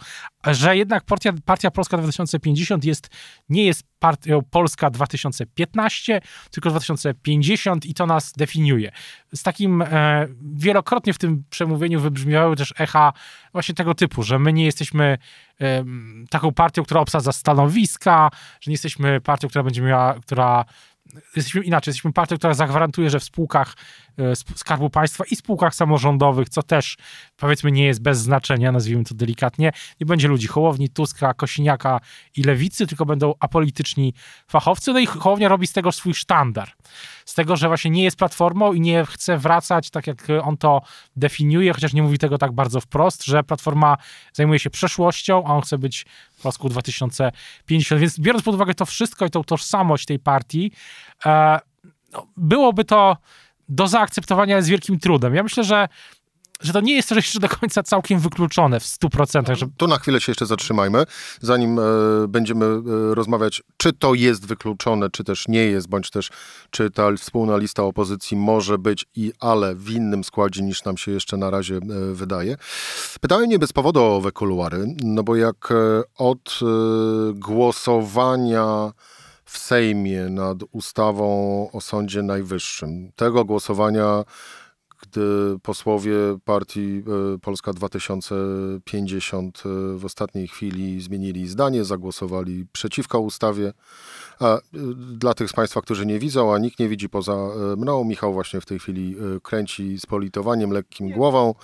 Że 0.48 0.78
jednak 0.78 1.04
partia, 1.04 1.34
partia 1.46 1.72
Polska 1.72 1.98
2050 1.98 2.86
jest, 2.86 3.10
nie 3.50 3.66
jest 3.66 3.84
partią 4.00 4.42
Polska 4.42 4.90
2015, 4.90 6.22
tylko 6.52 6.70
2050 6.70 7.86
i 7.86 7.94
to 7.94 8.06
nas 8.06 8.32
definiuje. 8.32 8.92
Z 9.36 9.44
takim 9.44 9.82
e, 9.82 10.28
wielokrotnie 10.42 11.14
w 11.14 11.18
tym 11.18 11.44
przemówieniu 11.50 12.00
wybrzmiały 12.00 12.56
też 12.56 12.74
echa 12.80 13.14
właśnie 13.52 13.76
tego 13.76 13.96
typu, 13.96 14.24
że 14.24 14.40
my 14.40 14.54
nie 14.54 14.66
jesteśmy 14.66 15.18
taką 16.30 16.52
partią, 16.52 16.84
która 16.84 17.02
obsadza 17.02 17.32
stanowiska, 17.32 18.30
że 18.62 18.72
nie 18.72 18.74
jesteśmy 18.74 19.22
partią, 19.22 19.48
która 19.48 19.64
będzie 19.64 19.82
miała, 19.82 20.14
która 20.14 20.66
jesteśmy 21.36 21.62
inaczej, 21.62 21.92
jesteśmy 21.92 22.14
partią, 22.14 22.38
która 22.38 22.54
zagwarantuje, 22.54 23.10
że 23.10 23.20
w 23.20 23.24
spółkach 23.24 23.76
Skarbu 24.56 24.90
Państwa 24.90 25.24
i 25.32 25.36
spółkach 25.36 25.76
samorządowych, 25.76 26.50
co 26.50 26.64
też 26.64 26.98
powiedzmy 27.38 27.72
nie 27.72 27.86
jest 27.86 28.02
bez 28.02 28.20
znaczenia, 28.20 28.72
nazwijmy 28.72 29.04
to 29.04 29.16
delikatnie, 29.16 29.72
nie 30.00 30.06
będzie 30.06 30.28
ludzi 30.28 30.48
Hołowni, 30.48 30.90
Tuska, 30.90 31.34
Kosiniaka 31.34 32.00
i 32.36 32.44
Lewicy, 32.44 32.88
tylko 32.88 33.06
będą 33.06 33.34
apolityczni 33.40 34.14
fachowcy. 34.48 34.94
No 34.94 35.00
i 35.00 35.06
Hołownia 35.06 35.50
robi 35.50 35.68
z 35.68 35.74
tego 35.74 35.92
swój 35.92 36.14
sztandar. 36.14 36.72
Z 37.26 37.34
tego, 37.34 37.56
że 37.56 37.68
właśnie 37.68 37.92
nie 37.92 38.04
jest 38.04 38.18
platformą 38.18 38.74
i 38.74 38.82
nie 38.82 39.06
chce 39.06 39.38
wracać, 39.38 39.90
tak 39.90 40.08
jak 40.08 40.28
on 40.44 40.58
to 40.58 40.82
definiuje, 41.16 41.74
chociaż 41.74 41.94
nie 41.94 42.04
mówi 42.04 42.18
tego 42.18 42.38
tak 42.38 42.52
bardzo 42.52 42.82
wprost, 42.82 43.26
że 43.26 43.44
platforma 43.44 43.98
zajmuje 44.34 44.60
się 44.60 44.70
przeszłością, 44.70 45.44
a 45.46 45.56
on 45.56 45.62
chce 45.62 45.78
być 45.78 46.06
w 46.38 46.42
Polsku 46.42 46.70
2050. 46.70 48.02
Więc 48.02 48.20
biorąc 48.20 48.44
pod 48.44 48.56
uwagę 48.56 48.74
to 48.74 48.86
wszystko 48.86 49.26
i 49.26 49.30
tą 49.30 49.44
tożsamość 49.44 50.06
tej 50.06 50.20
partii, 50.20 50.72
e, 51.26 51.60
no, 52.12 52.28
byłoby 52.38 52.86
to 52.86 53.18
do 53.70 53.88
zaakceptowania 53.88 54.62
z 54.62 54.68
wielkim 54.68 55.00
trudem. 55.00 55.36
Ja 55.36 55.44
myślę, 55.44 55.64
że 55.64 55.88
że 56.62 56.74
to 56.74 56.82
nie 56.82 56.94
jest 56.94 57.10
też 57.10 57.16
jeszcze 57.16 57.40
do 57.40 57.50
końca 57.50 57.84
całkiem 57.84 58.20
wykluczone 58.20 58.80
w 58.80 58.84
100%. 58.84 59.56
Że... 59.56 59.88
Na 59.88 59.98
chwilę 59.98 60.22
się 60.22 60.32
jeszcze 60.32 60.46
zatrzymajmy, 60.46 61.04
zanim 61.42 61.80
e, 61.80 61.84
będziemy 62.28 62.66
e, 62.66 62.80
rozmawiać, 63.16 63.64
czy 63.78 63.94
to 63.94 64.14
jest 64.14 64.48
wykluczone, 64.48 65.10
czy 65.10 65.24
też 65.24 65.48
nie 65.48 65.64
jest, 65.64 65.88
bądź 65.88 66.10
też 66.10 66.30
czy 66.70 66.92
ta 66.92 67.16
wspólna 67.18 67.58
lista 67.58 67.84
opozycji 67.84 68.38
może 68.38 68.78
być 68.78 69.06
i 69.16 69.34
ale 69.40 69.76
w 69.76 69.90
innym 69.90 70.24
składzie 70.24 70.62
niż 70.62 70.84
nam 70.84 70.98
się 70.98 71.12
jeszcze 71.12 71.38
na 71.38 71.50
razie 71.50 71.76
e, 71.76 71.80
wydaje. 72.14 72.58
Pytałem 73.22 73.50
nie 73.50 73.60
bez 73.60 73.74
powodu 73.74 74.04
o 74.04 74.16
owe 74.16 74.32
kuluary, 74.32 74.96
no 75.04 75.24
bo 75.24 75.36
jak 75.36 75.72
e, 75.72 76.04
od 76.18 76.60
e, 76.62 76.66
głosowania 77.34 78.92
w 79.56 79.58
Sejmie 79.58 80.30
nad 80.30 80.58
ustawą 80.72 81.70
o 81.74 81.82
Sądzie 81.82 82.24
Najwyższym, 82.24 83.12
tego 83.16 83.46
głosowania 83.46 84.24
gdy 85.02 85.22
posłowie 85.62 86.16
partii 86.46 87.04
e, 87.36 87.40
Polska 87.40 87.74
2050 87.74 89.64
e, 89.66 89.98
w 89.98 90.06
ostatniej 90.06 90.48
chwili 90.48 91.02
zmienili 91.02 91.48
zdanie, 91.48 91.84
zagłosowali 91.84 92.66
przeciwko 92.72 93.20
ustawie. 93.20 93.74
A 94.40 94.58
dla 94.98 95.34
tych 95.34 95.50
z 95.50 95.54
Państwa, 95.54 95.82
którzy 95.82 96.06
nie 96.06 96.20
widzą, 96.20 96.54
a 96.54 96.60
nikt 96.60 96.80
nie 96.80 96.90
widzi 96.90 97.10
poza 97.10 97.36
mną, 97.78 98.04
Michał 98.04 98.34
właśnie 98.34 98.62
w 98.62 98.66
tej 98.66 98.80
chwili 98.80 99.16
kręci 99.44 99.98
z 100.00 100.06
politowaniem 100.06 100.72
lekkim 100.72 101.12
głową. 101.12 101.56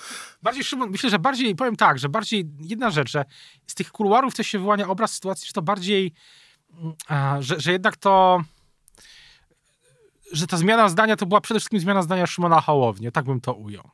Bardziej, 0.44 0.64
Szymon, 0.64 0.90
myślę, 0.90 1.10
że 1.10 1.20
bardziej, 1.20 1.56
powiem 1.56 1.76
tak, 1.76 2.00
że 2.00 2.10
bardziej 2.10 2.50
jedna 2.60 2.90
rzecz, 2.90 3.12
że 3.12 3.26
z 3.68 3.76
tych 3.76 3.92
kuluarów 3.92 4.36
też 4.36 4.48
się 4.48 4.60
wyłania 4.60 4.88
obraz 4.88 5.14
sytuacji, 5.14 5.48
że 5.48 5.54
to 5.54 5.62
bardziej, 5.62 6.14
że, 7.40 7.60
że 7.60 7.72
jednak 7.72 7.98
to 7.98 8.42
że 10.32 10.48
ta 10.48 10.58
zmiana 10.58 10.90
zdania 10.90 11.16
to 11.16 11.26
była 11.26 11.42
przede 11.42 11.60
wszystkim 11.60 11.80
zmiana 11.80 12.02
zdania 12.02 12.28
Szymona 12.28 12.62
Hołowni, 12.62 13.12
tak 13.12 13.26
bym 13.26 13.42
to 13.42 13.54
ujął. 13.54 13.90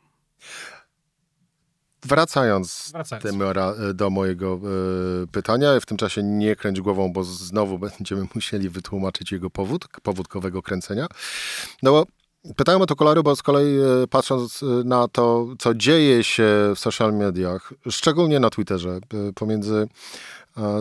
Wracając, 2.06 2.90
Wracając. 2.92 3.38
do 3.94 4.10
mojego 4.10 4.60
y, 5.24 5.28
pytania, 5.28 5.80
w 5.80 5.86
tym 5.86 5.98
czasie 5.98 6.24
nie 6.24 6.56
kręć 6.56 6.82
głową, 6.82 7.14
bo 7.14 7.24
znowu 7.24 7.80
będziemy 7.90 8.28
musieli 8.36 8.70
wytłumaczyć 8.70 9.32
jego 9.32 9.50
powód, 9.50 9.88
powódkowego 10.04 10.62
kręcenia. 10.62 11.08
No 11.84 11.92
bo 11.92 12.06
pytałem 12.56 12.82
o 12.82 12.86
to 12.86 12.96
kolary, 12.96 13.24
bo 13.24 13.36
z 13.36 13.44
kolei 13.44 13.80
y, 14.04 14.08
patrząc 14.08 14.64
na 14.86 15.08
to, 15.08 15.48
co 15.60 15.76
dzieje 15.76 16.24
się 16.24 16.48
w 16.76 16.80
social 16.80 17.14
mediach, 17.14 17.74
szczególnie 17.90 18.40
na 18.40 18.50
Twitterze, 18.50 19.00
y, 19.30 19.34
pomiędzy 19.34 19.88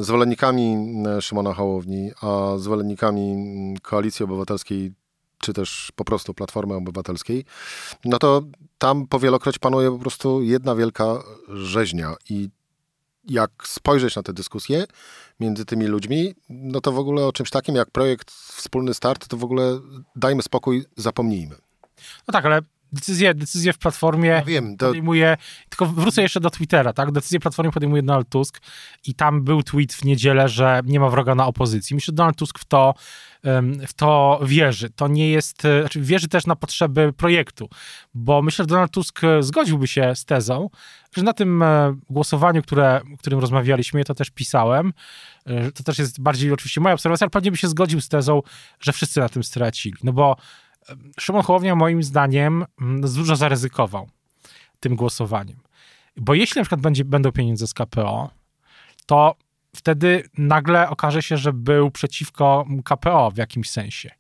zwolennikami 0.01 0.77
Szymona 1.21 1.55
Hołowni, 1.55 2.11
a 2.23 2.59
zwolennikami 2.59 3.37
Koalicji 3.83 4.25
Obywatelskiej 4.25 4.93
czy 5.39 5.53
też 5.53 5.93
po 5.97 6.05
prostu 6.05 6.35
Platformy 6.35 6.75
Obywatelskiej, 6.75 7.45
no 8.05 8.19
to 8.19 8.43
tam 8.79 9.07
powielokroć 9.07 9.59
panuje 9.59 9.91
po 9.91 9.99
prostu 9.99 10.43
jedna 10.43 10.75
wielka 10.75 11.23
rzeźnia 11.49 12.15
i 12.31 12.49
jak 13.29 13.51
spojrzeć 13.65 14.17
na 14.17 14.23
tę 14.23 14.33
dyskusję 14.33 14.85
między 15.41 15.65
tymi 15.65 15.87
ludźmi, 15.87 16.35
no 16.49 16.81
to 16.81 16.93
w 16.93 16.99
ogóle 16.99 17.27
o 17.27 17.33
czymś 17.33 17.51
takim 17.51 17.75
jak 17.75 17.91
projekt 17.91 18.31
Wspólny 18.31 18.95
Start, 18.95 19.29
to 19.29 19.37
w 19.37 19.45
ogóle 19.45 19.81
dajmy 20.17 20.43
spokój, 20.43 20.85
zapomnijmy. 20.97 21.55
No 22.29 22.33
tak, 22.33 22.47
ale 22.47 22.61
decyzję, 22.93 23.35
decyzję 23.35 23.73
w 23.73 23.79
Platformie 23.79 24.29
ja 24.29 24.45
wiem, 24.45 24.77
to... 24.77 24.87
podejmuje, 24.87 25.37
tylko 25.69 25.87
wrócę 25.87 26.23
jeszcze 26.23 26.41
do 26.41 26.51
Twittera, 26.51 26.93
tak? 26.93 27.13
Decyzję 27.13 27.39
w 27.39 27.43
Platformie 27.43 27.73
podejmuje 27.73 28.03
Donald 28.03 28.29
Tusk 28.29 28.61
i 29.05 29.15
tam 29.15 29.45
był 29.45 29.63
tweet 29.63 29.93
w 29.93 30.05
niedzielę, 30.05 30.49
że 30.49 30.81
nie 30.85 31.01
ma 31.01 31.11
wroga 31.11 31.35
na 31.35 31.47
opozycji. 31.47 31.95
Myślę, 31.95 32.07
że 32.07 32.17
Donald 32.17 32.37
Tusk 32.37 32.59
w 32.59 32.65
to, 32.65 32.95
w 33.87 33.95
to 33.95 34.41
wierzy. 34.43 34.91
To 34.91 35.09
nie 35.09 35.31
jest, 35.31 35.65
e, 35.65 35.81
znaczy 35.81 36.01
wierzy 36.01 36.29
też 36.29 36.47
na 36.47 36.57
potrzeby 36.57 37.13
projektu, 37.13 37.69
bo 38.15 38.43
myślę, 38.43 38.63
że 38.63 38.67
Donald 38.67 38.93
Tusk 38.93 39.25
e, 39.25 39.43
zgodziłby 39.43 39.87
się 39.87 40.13
z 40.15 40.25
tezą, 40.25 40.71
że 41.17 41.23
na 41.23 41.33
tym 41.33 41.63
e, 41.63 41.97
głosowaniu, 42.11 42.63
które, 42.63 43.01
którym 43.19 43.39
rozmawialiśmy, 43.39 44.01
ja 44.01 44.05
to 44.05 44.15
też 44.15 44.31
pisałem, 44.31 44.93
to 45.75 45.83
też 45.83 45.99
jest 45.99 46.21
bardziej 46.21 46.53
oczywiście 46.53 46.81
moja 46.81 46.95
obserwacja, 46.95 47.25
ale 47.25 47.31
pewnie 47.31 47.51
by 47.51 47.57
się 47.57 47.69
zgodził 47.69 48.01
z 48.01 48.09
tezą, 48.09 48.43
że 48.81 48.93
wszyscy 48.93 49.21
na 49.21 49.29
tym 49.29 49.45
stracili. 49.45 49.97
No 50.03 50.13
bo 50.13 50.37
Szymon 51.21 51.43
Hołownia 51.43 51.75
moim 51.75 52.03
zdaniem 52.03 52.65
mm, 52.81 53.01
dużo 53.01 53.37
zaryzykował 53.37 54.09
tym 54.81 54.97
głosowaniem. 54.97 55.57
Bo 56.17 56.35
jeśli 56.35 56.59
na 56.59 56.63
przykład 56.65 56.81
będzie, 56.81 57.05
będą 57.05 57.33
pieniądze 57.33 57.67
z 57.67 57.75
KPO, 57.75 58.31
to 59.07 59.35
wtedy 59.77 60.29
nagle 60.39 60.91
okaże 60.91 61.23
się, 61.23 61.37
że 61.37 61.53
był 61.53 61.91
przeciwko 61.91 62.67
KPO 62.85 63.31
w 63.31 63.37
jakimś 63.37 63.71
sensie 63.71 64.11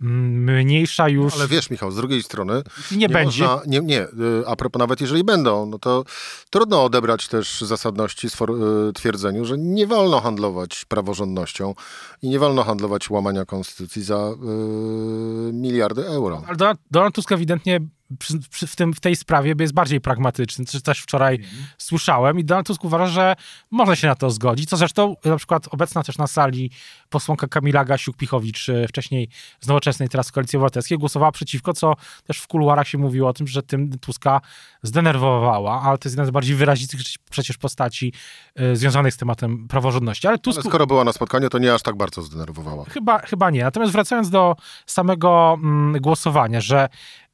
mniejsza 0.00 1.08
już. 1.08 1.34
Ale 1.34 1.48
wiesz, 1.48 1.70
Michał, 1.70 1.90
z 1.90 1.96
drugiej 1.96 2.22
strony. 2.22 2.62
Nie, 2.90 2.96
nie 2.96 3.08
będzie. 3.08 3.44
Można, 3.44 3.62
nie, 3.66 3.80
nie, 3.80 4.02
y, 4.02 4.08
a 4.46 4.56
propos 4.56 4.78
nawet 4.78 5.00
jeżeli 5.00 5.24
będą, 5.24 5.66
no 5.66 5.78
to 5.78 6.04
trudno 6.50 6.84
odebrać 6.84 7.28
też 7.28 7.60
zasadności 7.60 8.26
y, 8.26 8.92
twierdzeniu, 8.92 9.44
że 9.44 9.58
nie 9.58 9.86
wolno 9.86 10.20
handlować 10.20 10.84
praworządnością 10.84 11.74
i 12.22 12.28
nie 12.28 12.38
wolno 12.38 12.64
handlować 12.64 13.10
łamania 13.10 13.44
konstytucji 13.44 14.02
za 14.02 14.30
yy, 14.40 15.52
miliardy 15.52 16.06
euro. 16.06 16.42
Ale 16.46 16.56
Donald, 16.56 16.78
Donald 16.90 17.14
Tusk 17.14 17.32
ewidentnie 17.32 17.80
przy, 18.18 18.38
przy, 18.50 18.66
w, 18.66 18.76
tym, 18.76 18.94
w 18.94 19.00
tej 19.00 19.16
sprawie 19.16 19.54
jest 19.60 19.72
bardziej 19.72 20.00
pragmatyczny, 20.00 20.64
co 20.64 20.80
też 20.80 21.00
wczoraj 21.00 21.34
mm. 21.34 21.48
słyszałem 21.78 22.38
i 22.38 22.44
Donald 22.44 22.66
Tusk 22.66 22.84
uważa, 22.84 23.06
że 23.06 23.36
można 23.70 23.96
się 23.96 24.06
na 24.06 24.14
to 24.14 24.30
zgodzić, 24.30 24.70
co 24.70 24.76
zresztą 24.76 25.16
na 25.24 25.36
przykład 25.36 25.68
obecna 25.70 26.02
też 26.02 26.18
na 26.18 26.26
sali 26.26 26.70
posłanka 27.08 27.46
Kamila 27.46 27.84
Gasiuk-Pichowicz, 27.84 28.72
e, 28.72 28.88
wcześniej 28.88 29.28
z 29.60 29.66
Nowoczesnej, 29.66 30.08
teraz 30.08 30.26
z 30.26 30.32
Koalicji 30.32 30.56
Obywatelskiej, 30.56 30.98
głosowała 30.98 31.32
przeciwko, 31.32 31.72
co 31.72 31.94
też 32.24 32.38
w 32.40 32.46
kuluarach 32.46 32.88
się 32.88 32.98
mówiło 32.98 33.28
o 33.28 33.32
tym, 33.32 33.46
że 33.46 33.62
tym 33.62 33.98
Tuska 33.98 34.40
zdenerwowała, 34.82 35.82
ale 35.82 35.98
to 35.98 36.08
jest 36.08 36.16
jedna 36.16 36.26
z 36.26 36.30
bardziej 36.30 36.56
wyrazistych 36.56 37.00
przecież 37.30 37.58
postaci 37.58 38.12
y, 38.60 38.76
związanych 38.76 39.14
z 39.14 39.16
tematem 39.16 39.68
praworządności. 39.68 40.28
Ale, 40.28 40.38
Tusk... 40.38 40.58
ale 40.58 40.68
skoro 40.70 40.86
była 40.86 41.04
na 41.04 41.12
spotkaniu, 41.12 41.48
to 41.48 41.58
nie 41.58 41.74
aż 41.74 41.82
tak 41.82 41.96
bardzo 41.96 42.22
zdenerwowała. 42.22 42.84
Chyba, 42.84 43.18
chyba 43.18 43.50
nie. 43.50 43.62
Natomiast 43.62 43.92
wracając 43.92 44.30
do 44.30 44.56
samego 44.86 45.58
mm, 45.62 46.00
głosowania, 46.00 46.60
że 46.60 46.88
y, 46.88 47.29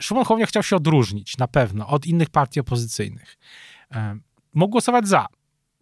Szymon 0.00 0.24
Hołownia 0.24 0.46
chciał 0.46 0.62
się 0.62 0.76
odróżnić 0.76 1.38
na 1.38 1.48
pewno 1.48 1.88
od 1.88 2.06
innych 2.06 2.30
partii 2.30 2.60
opozycyjnych. 2.60 3.36
E, 3.94 4.18
mógł 4.54 4.72
głosować 4.72 5.08
za. 5.08 5.26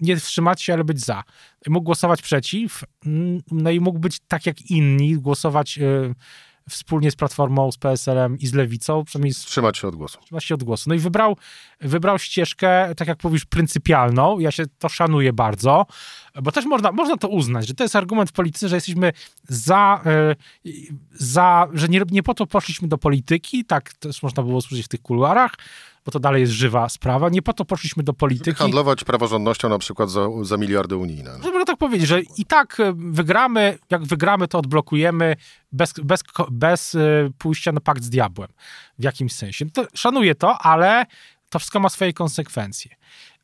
Nie 0.00 0.16
wstrzymać 0.16 0.62
się, 0.62 0.72
ale 0.72 0.84
być 0.84 1.00
za. 1.00 1.22
Mógł 1.66 1.84
głosować 1.84 2.22
przeciw, 2.22 2.84
no 3.50 3.70
i 3.70 3.80
mógł 3.80 3.98
być 3.98 4.20
tak 4.28 4.46
jak 4.46 4.70
inni, 4.70 5.14
głosować 5.14 5.78
e, 5.78 6.14
wspólnie 6.68 7.10
z 7.10 7.16
Platformą, 7.16 7.72
z 7.72 7.76
PSL-em 7.76 8.38
i 8.38 8.46
z 8.46 8.54
Lewicą. 8.54 9.04
Przynajmniej 9.04 9.34
wstrzymać 9.34 9.78
się 9.78 9.88
od 9.88 9.96
głosu. 9.96 10.18
Wstrzymać 10.18 10.44
się 10.44 10.54
od 10.54 10.64
głosu. 10.64 10.84
No 10.88 10.94
i 10.94 10.98
wybrał, 10.98 11.36
wybrał 11.80 12.18
ścieżkę, 12.18 12.94
tak 12.96 13.08
jak 13.08 13.24
mówisz, 13.24 13.44
pryncypialną. 13.44 14.38
Ja 14.38 14.50
się 14.50 14.64
to 14.78 14.88
szanuję 14.88 15.32
bardzo, 15.32 15.86
bo 16.42 16.52
też 16.52 16.64
można, 16.64 16.92
można 16.92 17.16
to 17.16 17.28
uznać, 17.28 17.66
że 17.66 17.74
to 17.74 17.84
jest 17.84 17.96
argument 17.96 18.30
w 18.30 18.32
polityce, 18.32 18.68
że 18.68 18.76
jesteśmy 18.76 19.12
za, 19.48 20.00
e, 20.06 20.34
za 21.12 21.68
że 21.72 21.88
nie, 21.88 22.00
nie 22.10 22.22
po 22.22 22.34
to 22.34 22.46
poszliśmy 22.46 22.88
do 22.88 22.98
polityki, 22.98 23.64
tak 23.64 23.92
też 23.92 24.22
można 24.22 24.42
było 24.42 24.56
usłyszeć 24.56 24.86
w 24.86 24.88
tych 24.88 25.02
kuluarach, 25.02 25.54
bo 26.04 26.12
to 26.12 26.20
dalej 26.20 26.40
jest 26.40 26.52
żywa 26.52 26.88
sprawa. 26.88 27.28
Nie 27.28 27.42
po 27.42 27.52
to 27.52 27.64
poszliśmy 27.64 28.02
do 28.02 28.12
polityki. 28.12 28.50
Żeby 28.50 28.58
handlować 28.58 29.04
praworządnością 29.04 29.68
na 29.68 29.78
przykład 29.78 30.10
za, 30.10 30.28
za 30.42 30.56
miliardy 30.56 30.96
unijne. 30.96 31.38
Żeby 31.44 31.64
tak 31.64 31.76
powiedzieć, 31.76 32.08
że 32.08 32.20
i 32.20 32.44
tak 32.44 32.80
e, 32.80 32.92
wygramy, 32.96 33.78
jak 33.90 34.04
wygramy, 34.04 34.48
to 34.48 34.58
odblokujemy 34.58 35.36
bez, 35.72 35.92
bez, 35.92 36.22
bez 36.50 36.94
e, 36.94 36.98
pójścia 37.38 37.72
na 37.72 37.80
pakt 37.80 38.02
z 38.02 38.10
diabłem 38.10 38.48
w 38.98 39.04
jakimś 39.04 39.32
sensie. 39.32 39.70
To, 39.70 39.86
szanuję 39.94 40.34
to, 40.34 40.58
ale 40.58 41.06
to 41.50 41.58
wszystko 41.58 41.80
ma 41.80 41.88
swoje 41.88 42.12
konsekwencje. 42.12 42.90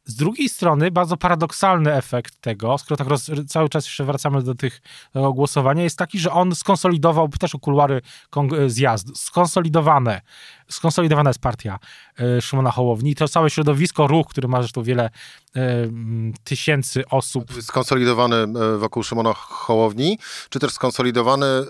Z 0.09 0.15
drugiej 0.15 0.49
strony, 0.49 0.91
bardzo 0.91 1.17
paradoksalny 1.17 1.95
efekt 1.95 2.41
tego, 2.41 2.79
skoro 2.79 2.97
tak 2.97 3.07
roz, 3.07 3.31
cały 3.49 3.69
czas 3.69 3.85
jeszcze 3.85 4.05
wracamy 4.05 4.43
do 4.43 4.55
tych 4.55 4.81
do 5.15 5.33
głosowania, 5.33 5.83
jest 5.83 5.99
taki, 5.99 6.19
że 6.19 6.33
on 6.33 6.55
skonsolidował 6.55 7.29
też 7.29 7.55
okuluary 7.55 8.03
zjazdu, 8.67 9.15
skonsolidowane, 9.15 10.21
skonsolidowana 10.71 11.31
jest 11.31 11.41
partia 11.41 11.79
y, 12.21 12.43
Szymona 12.43 12.71
Hołowni 12.71 13.15
to 13.15 13.29
całe 13.29 13.51
środowisko, 13.51 14.07
ruch, 14.07 14.27
który 14.27 14.49
ma 14.49 14.63
zresztą 14.63 14.83
wiele 14.83 15.11
y, 15.57 15.61
tysięcy 16.45 17.09
osób. 17.11 17.63
Skonsolidowany 17.63 18.37
e, 18.37 18.79
wokół 18.79 19.03
Szymona 19.03 19.33
Hołowni, 19.35 20.19
czy 20.51 20.59
też 20.59 20.73
skonsolidowany, 20.73 21.47
y, 21.47 21.67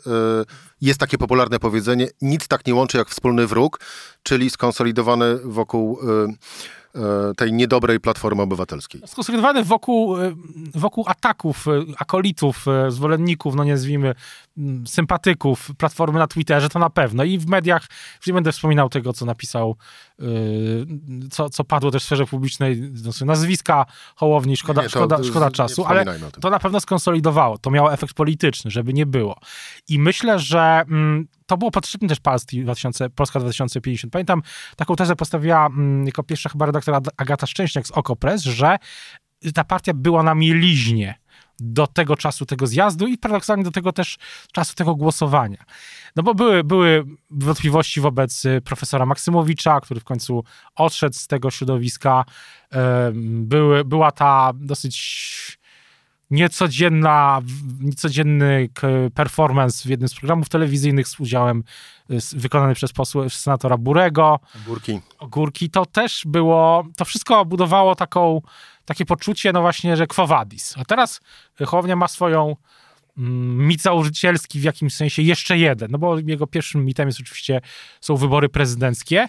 jest 0.80 1.00
takie 1.00 1.18
popularne 1.18 1.58
powiedzenie, 1.58 2.08
nic 2.22 2.48
tak 2.48 2.66
nie 2.66 2.74
łączy 2.74 2.98
jak 2.98 3.08
wspólny 3.08 3.46
wróg, 3.46 3.80
czyli 4.22 4.50
skonsolidowany 4.50 5.38
wokół 5.44 5.98
E, 6.02 6.34
tej 7.36 7.52
niedobrej 7.52 8.00
Platformy 8.00 8.42
Obywatelskiej. 8.42 9.00
Skonsolidowany 9.06 9.64
wokół, 9.64 10.16
e, 10.16 10.32
wokół 10.74 11.04
ataków, 11.06 11.68
e, 11.68 11.82
akolitów, 11.98 12.66
zwolenników, 12.88 13.54
no 13.54 13.64
nie 13.64 13.72
nazwijmy, 13.72 14.14
mm, 14.58 14.86
sympatyków 14.86 15.70
Platformy 15.78 16.18
na 16.18 16.26
Twitterze, 16.26 16.68
to 16.68 16.78
na 16.78 16.90
pewno. 16.90 17.24
I 17.24 17.38
w 17.38 17.46
mediach, 17.46 17.86
już 18.16 18.26
nie 18.26 18.32
będę 18.32 18.52
wspominał 18.52 18.88
tego, 18.88 19.12
co 19.12 19.24
napisał, 19.24 19.76
co, 21.30 21.50
co 21.50 21.64
padło 21.64 21.90
też 21.90 22.02
w 22.02 22.06
sferze 22.06 22.26
publicznej, 22.26 22.92
nazwiska 23.24 23.86
Hołowni, 24.16 24.56
szkoda, 24.56 24.82
nie, 24.82 24.88
szkoda, 24.88 25.24
szkoda 25.24 25.50
czasu, 25.50 25.84
ale 25.84 26.04
to 26.40 26.50
na 26.50 26.58
pewno 26.58 26.80
skonsolidowało. 26.80 27.58
To 27.58 27.70
miało 27.70 27.92
efekt 27.92 28.14
polityczny, 28.14 28.70
żeby 28.70 28.92
nie 28.92 29.06
było. 29.06 29.40
I 29.88 29.98
myślę, 29.98 30.38
że 30.38 30.60
mm, 30.88 31.28
to 31.48 31.56
było 31.56 31.70
potrzebne 31.70 32.08
też 32.08 32.20
Polski 32.20 32.62
2000, 32.62 33.10
Polska 33.10 33.40
2050. 33.40 34.12
Pamiętam, 34.12 34.42
taką 34.76 34.96
tezę 34.96 35.16
postawiła 35.16 35.66
mm, 35.66 36.06
jako 36.06 36.22
pierwsza 36.22 36.48
chyba 36.48 36.66
redaktor 36.66 37.00
Agata 37.16 37.46
Szczęśniak 37.46 37.86
z 37.86 37.90
Okopres, 37.90 38.42
że 38.42 38.76
ta 39.54 39.64
partia 39.64 39.92
była 39.94 40.22
na 40.22 40.34
mieliźnie 40.34 41.18
do 41.60 41.86
tego 41.86 42.16
czasu 42.16 42.46
tego 42.46 42.66
zjazdu 42.66 43.06
i 43.06 43.18
paradoksalnie 43.18 43.64
do 43.64 43.70
tego 43.70 43.92
też 43.92 44.18
czasu 44.52 44.74
tego 44.74 44.94
głosowania. 44.94 45.64
No 46.16 46.22
bo 46.22 46.34
były, 46.34 46.64
były 46.64 47.04
wątpliwości 47.30 48.00
wobec 48.00 48.44
y, 48.44 48.60
profesora 48.64 49.06
Maksymowicza, 49.06 49.80
który 49.80 50.00
w 50.00 50.04
końcu 50.04 50.44
odszedł 50.74 51.14
z 51.14 51.26
tego 51.26 51.50
środowiska. 51.50 52.24
Były, 53.22 53.84
była 53.84 54.12
ta 54.12 54.52
dosyć 54.54 55.57
niecodzienna, 56.30 57.40
niecodzienny 57.80 58.68
performance 59.14 59.82
w 59.82 59.90
jednym 59.90 60.08
z 60.08 60.14
programów 60.14 60.48
telewizyjnych 60.48 61.08
z 61.08 61.20
udziałem 61.20 61.64
wykonany 62.32 62.74
przez 62.74 62.92
posła, 62.92 63.28
senatora 63.28 63.76
Burego. 63.76 64.40
Górki. 64.66 65.00
Górki. 65.30 65.70
To 65.70 65.86
też 65.86 66.22
było, 66.26 66.84
to 66.96 67.04
wszystko 67.04 67.44
budowało 67.44 67.94
taką, 67.94 68.42
takie 68.84 69.04
poczucie, 69.04 69.52
no 69.52 69.60
właśnie, 69.60 69.96
że 69.96 70.06
quo 70.06 70.26
vadis. 70.26 70.74
A 70.78 70.84
teraz 70.84 71.20
Hołownia 71.66 71.96
ma 71.96 72.08
swoją 72.08 72.56
mm, 73.18 73.66
mit 73.66 73.82
założycielski 73.82 74.60
w 74.60 74.62
jakimś 74.62 74.94
sensie 74.94 75.22
jeszcze 75.22 75.58
jeden, 75.58 75.90
no 75.90 75.98
bo 75.98 76.18
jego 76.18 76.46
pierwszym 76.46 76.84
mitem 76.84 77.08
jest 77.08 77.20
oczywiście, 77.20 77.60
są 78.00 78.16
wybory 78.16 78.48
prezydenckie, 78.48 79.28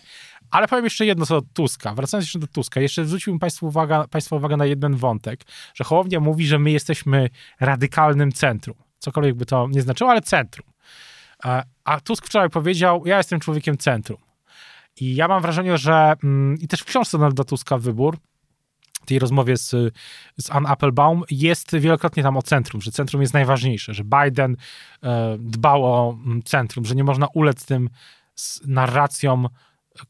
ale 0.52 0.68
powiem 0.68 0.84
jeszcze 0.84 1.06
jedno 1.06 1.26
co 1.26 1.42
do 1.42 1.48
Tuska. 1.54 1.94
Wracając 1.94 2.26
jeszcze 2.26 2.40
do 2.40 2.48
Tuska, 2.48 2.82
jeszcze 2.82 3.06
zwróciłbym 3.06 3.40
Państwu 3.40 3.68
uwagę, 3.68 4.04
Państwa 4.10 4.36
uwagę 4.36 4.58
na 4.58 4.66
jeden 4.66 4.96
wątek, 4.96 5.46
że 5.74 5.84
Hołownia 5.84 6.20
mówi, 6.20 6.48
że 6.48 6.60
my 6.60 6.72
jesteśmy 6.72 7.30
radykalnym 7.60 8.32
centrum. 8.32 8.76
Cokolwiek 9.00 9.36
by 9.36 9.46
to 9.46 9.68
nie 9.72 9.82
znaczyło, 9.82 10.12
ale 10.12 10.22
centrum. 10.22 10.68
A 11.84 12.00
Tusk 12.00 12.26
wczoraj 12.26 12.50
powiedział, 12.50 13.04
ja 13.06 13.18
jestem 13.18 13.40
człowiekiem 13.40 13.78
centrum. 13.78 14.20
I 15.00 15.16
ja 15.16 15.28
mam 15.28 15.42
wrażenie, 15.42 15.78
że 15.78 16.14
mm, 16.24 16.58
i 16.62 16.68
też 16.68 16.82
w 16.82 16.86
książce 16.86 17.18
Donalda 17.18 17.44
Tuska 17.44 17.78
Wybór, 17.78 18.18
tej 19.06 19.20
rozmowie 19.20 19.58
z, 19.58 19.70
z 20.38 20.52
Ann 20.52 20.66
Applebaum 20.66 21.24
jest 21.32 21.76
wielokrotnie 21.76 22.24
tam 22.24 22.38
o 22.38 22.42
centrum, 22.42 22.82
że 22.82 22.92
centrum 22.92 23.22
jest 23.22 23.34
najważniejsze, 23.34 23.94
że 23.94 24.04
Biden 24.04 24.58
e, 25.04 25.38
dbał 25.40 25.86
o 25.86 26.18
mm, 26.26 26.44
centrum, 26.44 26.86
że 26.86 26.96
nie 26.96 27.04
można 27.04 27.28
ulec 27.34 27.66
tym 27.66 27.90
narracjom 28.68 29.50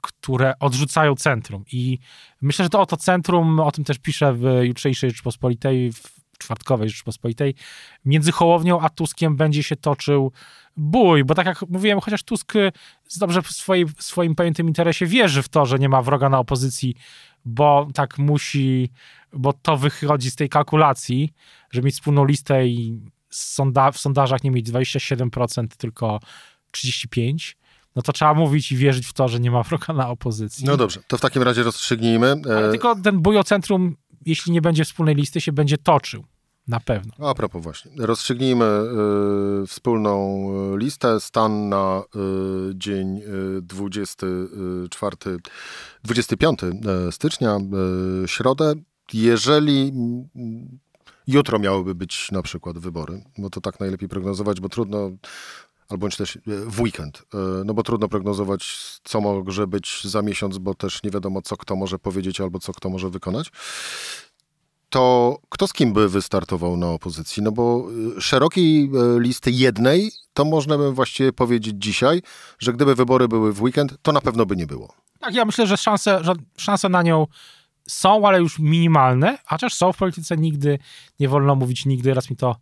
które 0.02 0.54
odrzucają 0.60 1.16
centrum. 1.16 1.64
I 1.72 2.00
myślę, 2.42 2.66
że 2.66 2.70
to 2.70 2.82
oto 2.82 2.98
centrum, 2.98 3.60
o 3.60 3.72
tym 3.72 3.84
też 3.84 4.00
piszę 4.00 4.34
w 4.34 4.44
jutrzejszej 4.64 5.10
Rzeczpospolitej, 5.10 5.94
w 5.94 6.20
czwartkowej 6.38 6.90
Rzeczpospolitej, 6.90 7.56
między 8.06 8.32
Hołownią 8.32 8.80
a 8.80 8.90
Tuskiem 8.90 9.36
będzie 9.36 9.64
się 9.64 9.76
toczył 9.76 10.32
bój, 10.78 11.24
bo 11.24 11.36
tak 11.36 11.46
jak 11.46 11.62
mówiłem, 11.70 12.00
chociaż 12.00 12.24
Tusk 12.24 12.54
dobrze 13.18 13.42
w 13.42 13.48
swoim, 13.48 13.88
w 13.88 14.04
swoim 14.04 14.36
pojętym 14.36 14.68
interesie 14.68 15.06
wierzy 15.06 15.44
w 15.44 15.50
to, 15.50 15.66
że 15.66 15.80
nie 15.80 15.90
ma 15.90 16.02
wroga 16.02 16.30
na 16.30 16.40
opozycji, 16.40 16.96
bo 17.46 17.88
tak 17.94 18.18
musi, 18.18 18.90
bo 19.34 19.54
to 19.54 19.78
wychodzi 19.78 20.32
z 20.32 20.36
tej 20.36 20.50
kalkulacji, 20.50 21.34
że 21.72 21.82
mieć 21.82 21.96
wspólną 21.96 22.26
listę 22.26 22.68
i 22.68 23.00
sonda, 23.30 23.92
w 23.92 23.98
sondażach 23.98 24.44
nie 24.44 24.52
mieć 24.52 24.70
27%, 24.70 25.68
tylko 25.78 26.20
35%, 26.72 27.56
no 27.96 28.02
to 28.02 28.14
trzeba 28.14 28.34
mówić 28.34 28.72
i 28.72 28.76
wierzyć 28.78 29.08
w 29.08 29.14
to, 29.14 29.28
że 29.28 29.40
nie 29.40 29.52
ma 29.52 29.64
wroga 29.64 29.94
na 29.94 30.10
opozycji. 30.10 30.66
No 30.66 30.78
dobrze, 30.78 31.00
to 31.08 31.18
w 31.18 31.22
takim 31.22 31.44
razie 31.44 31.64
rozstrzygnijmy. 31.64 32.36
Ale 32.46 32.68
e, 32.68 32.72
tylko 32.72 32.96
ten 32.96 33.22
bój 33.22 33.38
o 33.38 33.44
centrum, 33.44 33.96
jeśli 34.26 34.52
nie 34.52 34.62
będzie 34.62 34.86
wspólnej 34.86 35.16
listy, 35.16 35.42
się 35.42 35.52
będzie 35.52 35.78
toczył. 35.78 36.26
Na 36.68 36.80
pewno. 36.80 37.30
A 37.30 37.34
propos 37.34 37.64
właśnie. 37.64 37.92
Rozstrzygnijmy 37.98 38.66
y, 39.64 39.68
wspólną 39.68 40.46
e, 40.74 40.78
listę. 40.78 41.20
Stan 41.20 41.70
na 41.70 42.04
y, 42.70 42.76
dzień 42.76 43.18
y, 43.18 43.62
24, 43.62 45.18
25 46.04 46.60
stycznia, 47.12 47.58
y, 48.24 48.28
środę. 48.28 48.74
Jeżeli 49.14 49.94
jutro 51.28 51.60
miałyby 51.60 51.96
być 51.96 52.32
na 52.32 52.42
przykład 52.42 52.78
wybory, 52.78 53.24
bo 53.38 53.50
to 53.50 53.62
tak 53.62 53.80
najlepiej 53.80 54.10
prognozować, 54.10 54.62
bo 54.62 54.70
trudno 54.70 55.12
albo 55.90 56.10
też 56.10 56.36
e, 56.36 56.40
w 56.46 56.82
weekend. 56.82 57.24
E, 57.34 57.38
no 57.66 57.74
bo 57.74 57.84
trudno 57.84 58.08
prognozować, 58.08 58.76
co 59.04 59.22
może 59.22 59.68
być 59.68 60.04
za 60.04 60.22
miesiąc, 60.22 60.58
bo 60.58 60.74
też 60.74 61.04
nie 61.04 61.12
wiadomo, 61.12 61.42
co 61.42 61.58
kto 61.58 61.76
może 61.76 62.00
powiedzieć 62.00 62.42
albo 62.42 62.60
co 62.60 62.74
kto 62.74 62.90
może 62.90 63.10
wykonać. 63.10 63.52
To 64.90 65.38
kto 65.50 65.68
z 65.68 65.74
kim 65.74 65.94
by 65.94 66.10
wystartował 66.10 66.78
na 66.78 66.88
opozycji? 66.88 67.44
No 67.44 67.52
bo 67.52 67.88
e, 68.18 68.22
szerokiej 68.22 68.92
listy 69.18 69.52
jednej, 69.52 70.12
to 70.34 70.46
można 70.46 70.78
by 70.78 70.94
właściwie 70.94 71.34
powiedzieć 71.34 71.76
dzisiaj, 71.78 72.22
że 72.60 72.74
gdyby 72.74 72.96
wybory 72.96 73.28
były 73.28 73.54
w 73.54 73.62
weekend, 73.62 73.96
to 74.02 74.12
na 74.12 74.22
pewno 74.22 74.46
by 74.46 74.56
nie 74.56 74.68
było. 74.68 74.94
Tak, 75.20 75.36
ja 75.36 75.46
myślę, 75.46 75.68
że 75.68 75.78
szanse, 75.78 76.24
że 76.24 76.34
szanse 76.58 76.90
na 76.90 77.02
nią 77.02 77.28
są, 77.88 78.28
ale 78.28 78.40
już 78.40 78.60
minimalne, 78.60 79.38
chociaż 79.46 79.74
są 79.74 79.94
w 79.94 79.98
polityce 79.98 80.38
nigdy, 80.38 80.80
nie 81.20 81.30
wolno 81.30 81.56
mówić 81.56 81.86
nigdy, 81.86 82.14
raz 82.14 82.30
mi 82.30 82.36
to 82.36 82.56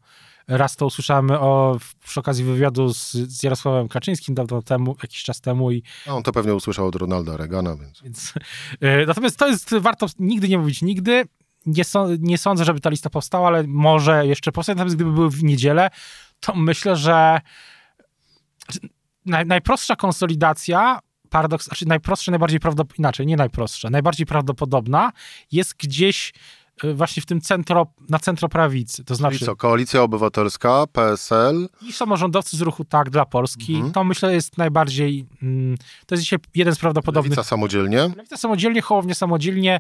Raz 0.48 0.76
to 0.76 0.86
usłyszałem 0.86 1.32
o, 1.32 1.78
przy 2.06 2.20
okazji 2.20 2.44
wywiadu 2.44 2.94
z, 2.94 3.12
z 3.12 3.44
Jarosławem 3.44 3.88
Kaczyńskim 3.88 4.36
dawno 4.36 4.62
temu, 4.62 4.96
jakiś 5.04 5.24
czas 5.24 5.42
temu. 5.42 5.72
I, 5.72 5.84
A 6.08 6.12
on 6.12 6.24
to 6.24 6.32
pewnie 6.32 6.56
usłyszał 6.56 6.88
od 6.88 6.96
Ronalda 6.96 7.38
Reagana, 7.38 7.76
więc... 7.76 8.02
więc 8.02 8.34
yy, 8.82 9.06
natomiast 9.08 9.38
to 9.38 9.48
jest, 9.48 9.76
warto 9.76 10.08
nigdy 10.20 10.50
nie 10.50 10.58
mówić 10.58 10.82
nigdy. 10.82 11.24
Nie, 11.66 11.84
so, 11.84 12.08
nie 12.20 12.38
sądzę, 12.38 12.66
żeby 12.66 12.80
ta 12.80 12.90
lista 12.90 13.10
powstała, 13.10 13.48
ale 13.48 13.64
może 13.68 14.28
jeszcze 14.28 14.52
powstać. 14.52 14.78
Natomiast 14.78 14.96
gdyby 14.96 15.12
były 15.12 15.30
w 15.30 15.44
niedzielę, 15.44 15.90
to 16.40 16.56
myślę, 16.56 16.96
że 16.96 17.42
naj, 19.26 19.46
najprostsza 19.46 19.96
konsolidacja 19.96 21.00
paradoks, 21.30 21.66
znaczy 21.66 21.86
najprostsza, 21.88 22.32
najbardziej 22.32 22.60
prawdopodobna, 22.60 23.02
inaczej, 23.02 23.26
nie 23.26 23.38
najprostsza, 23.38 23.90
najbardziej 23.90 24.26
prawdopodobna 24.26 25.12
jest 25.52 25.74
gdzieś 25.78 26.34
właśnie 26.94 27.22
w 27.24 27.26
tym 27.26 27.42
centro, 27.42 27.88
na 28.10 28.20
centroprawicy. 28.20 29.04
To 29.04 29.16
znaczy. 29.16 29.46
co, 29.46 29.56
Koalicja 29.56 30.02
Obywatelska, 30.02 30.86
PSL. 30.92 31.70
I 31.82 31.94
samorządowcy 31.94 32.58
z 32.58 32.62
ruchu 32.62 32.86
Tak 32.86 33.10
dla 33.10 33.26
Polski. 33.26 33.76
Mhm. 33.76 33.94
To 33.94 34.04
myślę 34.04 34.34
jest 34.34 34.58
najbardziej. 34.58 35.26
Mm, 35.42 35.78
to 36.06 36.16
jest 36.16 36.24
dzisiaj 36.24 36.40
jeden 36.56 36.76
z 36.76 36.80
prawdopodobnych. 36.80 37.30
Lewica 37.32 37.50
samodzielnie. 37.50 37.98
Lewica 37.98 38.38
samodzielnie, 38.38 38.82
Hołownie 38.82 39.16
samodzielnie. 39.16 39.80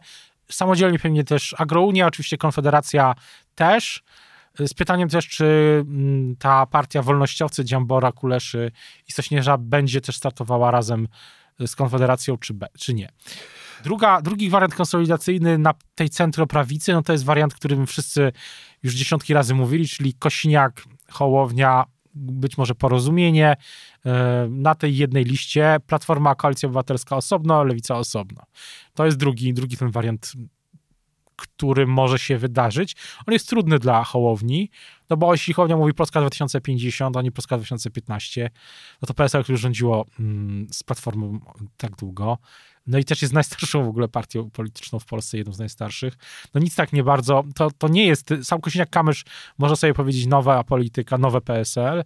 Samodzielnie 0.51 0.99
pewnie 0.99 1.23
też 1.23 1.55
Agrounia, 1.57 2.07
oczywiście 2.07 2.37
Konfederacja 2.37 3.15
też. 3.55 4.03
Z 4.59 4.73
pytaniem 4.73 5.09
też, 5.09 5.27
czy 5.27 5.45
mm, 5.87 6.35
ta 6.35 6.65
partia 6.65 7.01
wolnościowcy 7.01 7.65
Dziambora, 7.65 8.11
Kuleszy 8.11 8.71
i 9.07 9.11
Sośnierza 9.11 9.57
będzie 9.57 10.01
też 10.01 10.15
startowała 10.15 10.71
razem 10.71 11.07
z 11.59 11.75
Konfederacją, 11.75 12.37
czy, 12.37 12.53
be, 12.53 12.67
czy 12.79 12.93
nie. 12.93 13.09
Druga, 13.83 14.21
drugi 14.21 14.49
wariant 14.49 14.75
konsolidacyjny 14.75 15.57
na 15.57 15.73
tej 15.95 16.09
centroprawicy, 16.09 16.93
no 16.93 17.01
to 17.01 17.11
jest 17.11 17.25
wariant, 17.25 17.53
którym 17.53 17.87
wszyscy 17.87 18.31
już 18.83 18.93
dziesiątki 18.93 19.33
razy 19.33 19.53
mówili, 19.55 19.87
czyli 19.87 20.13
Kosiniak, 20.13 20.83
Hołownia, 21.11 21.85
być 22.15 22.57
może 22.57 22.75
porozumienie 22.75 23.55
e, 24.05 24.47
na 24.49 24.75
tej 24.75 24.97
jednej 24.97 25.23
liście. 25.23 25.77
Platforma 25.87 26.35
Koalicja 26.35 26.67
Obywatelska 26.67 27.15
osobno, 27.15 27.63
Lewica 27.63 27.95
osobno. 27.95 28.43
To 28.93 29.05
jest 29.05 29.17
drugi, 29.17 29.53
drugi 29.53 29.77
ten 29.77 29.91
wariant, 29.91 30.33
który 31.35 31.87
może 31.87 32.19
się 32.19 32.37
wydarzyć. 32.37 32.95
On 33.27 33.33
jest 33.33 33.49
trudny 33.49 33.79
dla 33.79 34.03
Hołowni, 34.03 34.69
no 35.09 35.17
bo 35.17 35.33
jeśli 35.33 35.53
Hołownia 35.53 35.77
mówi 35.77 35.93
Polska 35.93 36.19
2050, 36.19 37.17
a 37.17 37.21
nie 37.21 37.31
Polska 37.31 37.57
2015, 37.57 38.49
no 39.01 39.05
to 39.05 39.13
PSL, 39.13 39.43
które 39.43 39.57
rządziło 39.57 40.05
mm, 40.19 40.67
z 40.71 40.83
Platformą 40.83 41.39
tak 41.77 41.95
długo, 41.95 42.37
no 42.87 42.97
i 42.97 43.03
też 43.05 43.21
jest 43.21 43.33
najstarszą 43.33 43.85
w 43.85 43.87
ogóle 43.87 44.07
partią 44.07 44.49
polityczną 44.49 44.99
w 44.99 45.05
Polsce, 45.05 45.37
jedną 45.37 45.53
z 45.53 45.59
najstarszych. 45.59 46.13
No 46.53 46.61
nic 46.61 46.75
tak 46.75 46.93
nie 46.93 47.03
bardzo, 47.03 47.43
to, 47.55 47.71
to 47.77 47.87
nie 47.87 48.07
jest, 48.07 48.33
sam 48.43 48.59
Kosiniak-Kamysz 48.59 49.25
może 49.57 49.75
sobie 49.75 49.93
powiedzieć 49.93 50.25
nowa 50.25 50.63
polityka, 50.63 51.17
nowe 51.17 51.41
PSL, 51.41 52.03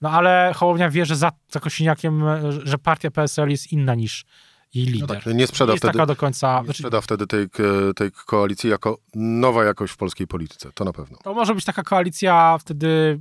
no 0.00 0.10
ale 0.10 0.52
Hołownia 0.56 0.90
wie, 0.90 1.06
że 1.06 1.16
za, 1.16 1.32
za 1.50 1.60
Kosiniakiem, 1.60 2.22
że 2.64 2.78
partia 2.78 3.10
PSL 3.10 3.48
jest 3.48 3.72
inna 3.72 3.94
niż 3.94 4.24
jej 4.74 4.86
no 4.86 4.92
lider. 4.92 5.08
No 5.08 5.22
tak, 5.24 5.34
nie 5.34 5.46
sprzeda 5.46 5.72
nie 5.72 5.78
wtedy, 5.78 6.06
do 6.06 6.16
końca, 6.16 6.58
nie 6.58 6.64
znaczy- 6.64 6.78
sprzeda 6.82 7.00
wtedy 7.00 7.26
tej, 7.26 7.46
tej 7.96 8.12
koalicji 8.26 8.70
jako 8.70 8.98
nowa 9.14 9.64
jakość 9.64 9.92
w 9.92 9.96
polskiej 9.96 10.26
polityce, 10.26 10.72
to 10.74 10.84
na 10.84 10.92
pewno. 10.92 11.18
To 11.24 11.34
może 11.34 11.54
być 11.54 11.64
taka 11.64 11.82
koalicja, 11.82 12.58
wtedy 12.60 13.20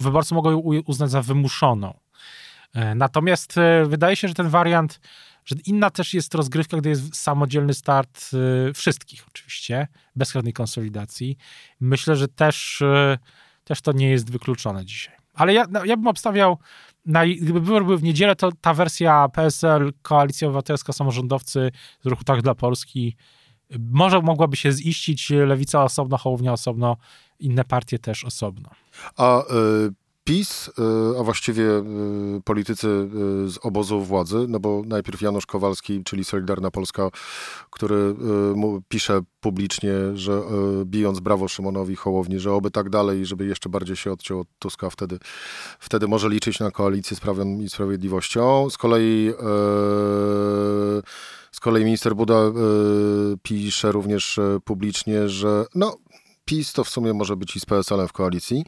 wyborcy 0.00 0.34
mogą 0.34 0.50
ją 0.50 0.82
uznać 0.86 1.10
za 1.10 1.22
wymuszoną. 1.22 1.98
E, 2.74 2.94
natomiast 2.94 3.58
e, 3.58 3.84
wydaje 3.86 4.16
się, 4.16 4.28
że 4.28 4.34
ten 4.34 4.48
wariant 4.48 5.00
że 5.48 5.56
inna 5.66 5.90
też 5.90 6.14
jest 6.14 6.34
rozgrywka, 6.34 6.76
gdy 6.76 6.88
jest 6.88 7.16
samodzielny 7.16 7.74
start 7.74 8.30
y, 8.68 8.72
wszystkich 8.72 9.24
oczywiście, 9.28 9.88
bez 10.16 10.32
żadnej 10.32 10.52
konsolidacji. 10.52 11.36
Myślę, 11.80 12.16
że 12.16 12.28
też, 12.28 12.80
y, 12.80 13.18
też 13.64 13.80
to 13.80 13.92
nie 13.92 14.10
jest 14.10 14.30
wykluczone 14.30 14.84
dzisiaj. 14.84 15.14
Ale 15.34 15.54
ja, 15.54 15.64
no, 15.70 15.84
ja 15.84 15.96
bym 15.96 16.06
obstawiał, 16.06 16.58
na, 17.06 17.26
gdyby 17.26 17.60
wybory 17.60 17.84
były 17.84 17.98
w 17.98 18.02
niedzielę, 18.02 18.36
to 18.36 18.52
ta 18.60 18.74
wersja 18.74 19.28
PSL, 19.28 19.92
Koalicja 20.02 20.48
Obywatelska, 20.48 20.92
Samorządowcy 20.92 21.70
z 22.00 22.06
Ruchu 22.06 22.24
Tak 22.24 22.42
dla 22.42 22.54
Polski, 22.54 23.16
może 23.78 24.20
mogłaby 24.20 24.56
się 24.56 24.72
ziścić, 24.72 25.30
Lewica 25.30 25.84
osobno, 25.84 26.18
Hołownia 26.18 26.52
osobno, 26.52 26.96
inne 27.38 27.64
partie 27.64 27.98
też 27.98 28.24
osobno. 28.24 28.70
A 29.16 29.42
y, 29.42 29.44
PiS, 30.28 30.68
y, 30.68 31.18
a 31.20 31.22
właściwie 31.22 31.64
y, 31.64 31.82
politycy 32.44 32.88
y, 32.88 33.50
z 33.50 33.58
obozu 33.62 34.00
władzy, 34.00 34.46
no 34.48 34.60
bo 34.60 34.82
najpierw 34.86 35.22
Janusz 35.22 35.46
Kowalski, 35.46 36.04
czyli 36.04 36.24
Solidarna 36.24 36.70
Polska, 36.70 37.10
który 37.70 38.14
pisze 38.88 39.20
publicznie, 39.40 39.92
że 40.14 40.42
bijąc 40.84 41.20
brawo 41.20 41.48
Szymonowi 41.48 41.96
Hołowni, 41.96 42.38
że 42.38 42.52
oby 42.52 42.70
tak 42.70 42.90
dalej, 42.90 43.26
żeby 43.26 43.46
jeszcze 43.46 43.68
bardziej 43.68 43.96
się 43.96 44.12
odciął 44.12 44.40
od 44.40 44.48
Tuska, 44.58 44.90
wtedy, 44.90 45.18
wtedy 45.78 46.08
może 46.08 46.28
liczyć 46.28 46.60
na 46.60 46.70
koalicję 46.70 47.16
z 47.16 47.20
Prawem 47.20 47.62
i 47.62 47.68
Sprawiedliwością. 47.68 48.70
Z 48.70 48.78
kolei 48.78 49.32
z 51.52 51.60
kolei 51.60 51.84
minister 51.84 52.16
Buda 52.16 52.52
pisze 53.42 53.92
również 53.92 54.40
publicznie, 54.64 55.28
że 55.28 55.66
no, 55.74 55.96
PiS, 56.48 56.72
to 56.72 56.84
w 56.84 56.88
sumie 56.88 57.12
może 57.14 57.36
być 57.36 57.56
i 57.56 57.60
z 57.60 57.66
PSL-em 57.66 58.08
w 58.08 58.12
koalicji, 58.12 58.64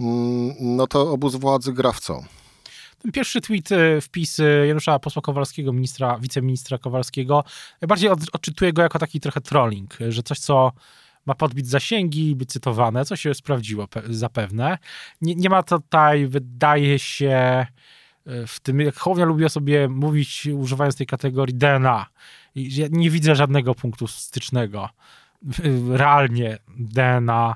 mm, 0.00 0.54
no 0.60 0.86
to 0.86 1.12
obóz 1.12 1.36
władzy 1.36 1.72
gra 1.72 1.92
w 1.92 2.00
co? 2.00 2.24
Ten 3.02 3.12
pierwszy 3.12 3.40
tweet, 3.40 3.72
y, 3.72 4.00
wpis 4.00 4.40
Janusza 4.68 4.98
Posła 4.98 5.22
Kowalskiego, 5.22 5.72
ministra, 5.72 6.18
wiceministra 6.18 6.78
Kowalskiego, 6.78 7.44
bardziej 7.88 8.10
odczytuję 8.10 8.72
go 8.72 8.82
jako 8.82 8.98
taki 8.98 9.20
trochę 9.20 9.40
trolling, 9.40 9.96
że 10.08 10.22
coś, 10.22 10.38
co 10.38 10.72
ma 11.26 11.34
podbić 11.34 11.68
zasięgi, 11.68 12.36
być 12.36 12.50
cytowane, 12.50 13.04
co 13.04 13.16
się 13.16 13.34
sprawdziło 13.34 13.88
zapewne. 14.08 14.78
Nie, 15.20 15.34
nie 15.34 15.48
ma 15.48 15.62
tutaj, 15.62 16.26
wydaje 16.26 16.98
się, 16.98 17.66
w 18.26 18.60
tym, 18.62 18.80
jak 18.80 18.96
Hołownia 18.96 19.24
lubiła 19.24 19.48
sobie 19.48 19.88
mówić, 19.88 20.46
używając 20.46 20.96
tej 20.96 21.06
kategorii 21.06 21.54
DNA. 21.54 22.06
I 22.54 22.76
ja 22.76 22.86
nie 22.90 23.10
widzę 23.10 23.36
żadnego 23.36 23.74
punktu 23.74 24.06
stycznego. 24.06 24.88
Realnie 25.88 26.58
DNA 26.78 27.54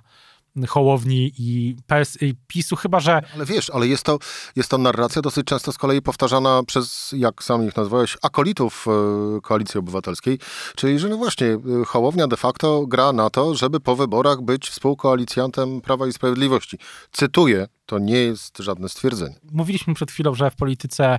Hołowni 0.68 1.32
i, 1.38 1.76
PS, 1.86 2.22
i 2.22 2.34
PiSu, 2.46 2.76
chyba 2.76 3.00
że... 3.00 3.22
Ale 3.34 3.44
wiesz, 3.44 3.70
ale 3.70 3.86
jest 3.86 4.02
to, 4.02 4.18
jest 4.56 4.70
to 4.70 4.78
narracja 4.78 5.22
dosyć 5.22 5.46
często 5.46 5.72
z 5.72 5.78
kolei 5.78 6.02
powtarzana 6.02 6.62
przez, 6.66 7.14
jak 7.16 7.44
sam 7.44 7.66
ich 7.68 7.76
nazwałeś, 7.76 8.16
akolitów 8.22 8.86
e, 8.88 9.40
Koalicji 9.40 9.80
Obywatelskiej, 9.80 10.38
czyli 10.76 10.98
że 10.98 11.08
no 11.08 11.16
właśnie 11.16 11.46
e, 11.46 11.84
Hołownia 11.86 12.28
de 12.28 12.36
facto 12.36 12.86
gra 12.86 13.12
na 13.12 13.30
to, 13.30 13.54
żeby 13.54 13.80
po 13.80 13.96
wyborach 13.96 14.42
być 14.42 14.68
współkoalicjantem 14.68 15.80
Prawa 15.80 16.06
i 16.06 16.12
Sprawiedliwości. 16.12 16.78
Cytuję, 17.12 17.68
to 17.86 17.98
nie 17.98 18.18
jest 18.18 18.58
żadne 18.58 18.88
stwierdzenie. 18.88 19.36
Mówiliśmy 19.52 19.94
przed 19.94 20.10
chwilą, 20.10 20.34
że 20.34 20.50
w 20.50 20.56
polityce 20.56 21.18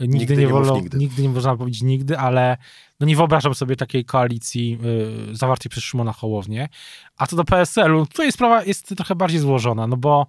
Nigdy, 0.00 0.18
nigdy, 0.18 0.36
nie, 0.36 0.48
wolno, 0.48 0.76
nigdy. 0.76 0.98
nigdy 0.98 1.22
nie 1.22 1.28
można 1.28 1.56
powiedzieć 1.56 1.82
nigdy, 1.82 2.18
ale 2.18 2.56
no 3.00 3.06
nie 3.06 3.16
wyobrażam 3.16 3.54
sobie 3.54 3.76
takiej 3.76 4.04
koalicji 4.04 4.78
y, 5.30 5.36
zawartej 5.36 5.70
przez 5.70 5.84
Szymona 5.84 6.12
Hołownię. 6.12 6.68
A 7.16 7.26
co 7.26 7.36
do 7.36 7.44
PSL-u, 7.44 8.06
tutaj 8.06 8.32
sprawa 8.32 8.64
jest 8.64 8.96
trochę 8.96 9.14
bardziej 9.14 9.40
złożona, 9.40 9.86
no 9.86 9.96
bo 9.96 10.26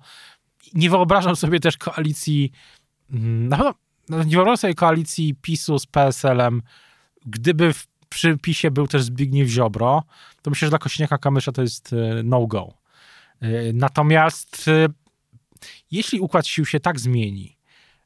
nie 0.73 0.89
wyobrażam 0.89 1.36
sobie 1.36 1.60
też 1.60 1.78
koalicji, 1.78 2.51
mm, 3.12 3.49
na 3.49 3.58
pewno 3.58 3.73
no 4.10 4.23
nie 4.23 4.36
wyobrażam 4.36 4.58
sobie 4.58 4.73
koalicji 4.73 5.36
PiSu 5.41 5.80
z 5.80 5.86
PSL-em, 5.86 6.62
gdyby 7.25 7.73
w 7.73 7.88
przy 8.10 8.38
PiSie 8.38 8.71
był 8.71 8.88
też 8.88 9.04
Zbigniew 9.04 9.49
Ziobro, 9.49 10.04
to 10.41 10.49
myślę, 10.49 10.65
że 10.65 10.69
dla 10.69 10.80
Kośniaka-Kamysza 10.80 11.51
to 11.51 11.62
jest 11.62 11.93
y, 11.93 12.21
no-go. 12.23 12.73
Y, 13.43 13.71
natomiast 13.73 14.67
y, 14.67 14.88
jeśli 15.91 16.19
układ 16.19 16.47
sił 16.47 16.65
się 16.65 16.80
tak 16.80 16.99
zmieni, 16.99 17.58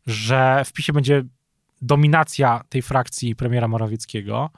że 0.07 0.63
w 0.65 0.73
PiSie 0.73 0.93
będzie 0.93 1.23
dominacja 1.81 2.63
tej 2.69 2.81
frakcji 2.81 3.35
premiera 3.35 3.67
Morawieckiego, 3.67 4.49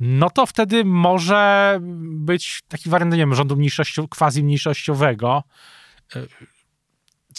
no 0.00 0.30
to 0.30 0.46
wtedy 0.46 0.84
może 0.84 1.78
być 2.00 2.62
taki 2.68 2.90
wariant, 2.90 3.12
nie 3.12 3.18
wiem, 3.18 3.34
rządu 3.34 3.56
mniejszościowego, 3.56 4.16
quasi 4.16 4.44
mniejszościowego. 4.44 5.42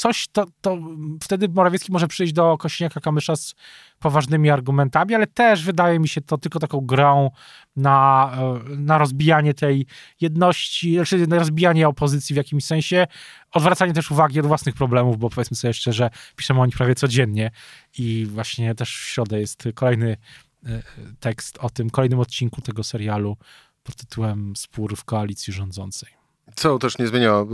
Coś 0.01 0.27
to, 0.27 0.45
to 0.61 0.77
wtedy 1.23 1.49
Morawiecki 1.49 1.91
może 1.91 2.07
przyjść 2.07 2.33
do 2.33 2.55
Kośniaka-Kamysza 2.55 3.35
z 3.35 3.55
poważnymi 3.99 4.49
argumentami, 4.49 5.15
ale 5.15 5.27
też 5.27 5.63
wydaje 5.63 5.99
mi 5.99 6.07
się 6.07 6.21
to 6.21 6.37
tylko 6.37 6.59
taką 6.59 6.79
grą 6.79 7.31
na, 7.75 8.31
na 8.77 8.97
rozbijanie 8.97 9.53
tej 9.53 9.85
jedności, 10.21 10.95
znaczy 10.95 11.27
na 11.27 11.39
rozbijanie 11.39 11.87
opozycji 11.87 12.33
w 12.33 12.37
jakimś 12.37 12.65
sensie, 12.65 13.07
odwracanie 13.51 13.93
też 13.93 14.11
uwagi 14.11 14.39
od 14.39 14.45
własnych 14.45 14.75
problemów, 14.75 15.17
bo 15.17 15.29
powiedzmy 15.29 15.57
sobie 15.57 15.73
szczerze, 15.73 16.09
piszemy 16.35 16.61
o 16.61 16.65
nich 16.65 16.77
prawie 16.77 16.95
codziennie 16.95 17.51
i 17.97 18.27
właśnie 18.29 18.75
też 18.75 18.97
w 18.97 19.05
środę 19.05 19.39
jest 19.39 19.63
kolejny 19.75 20.17
e, 20.65 20.81
tekst 21.19 21.57
o 21.57 21.69
tym, 21.69 21.89
kolejnym 21.89 22.19
odcinku 22.19 22.61
tego 22.61 22.83
serialu 22.83 23.37
pod 23.83 23.95
tytułem 23.95 24.55
Spór 24.55 24.95
w 24.95 25.03
koalicji 25.03 25.53
rządzącej. 25.53 26.20
Co 26.55 26.79
też 26.79 26.97
nie 26.97 27.07
zmienia 27.07 27.45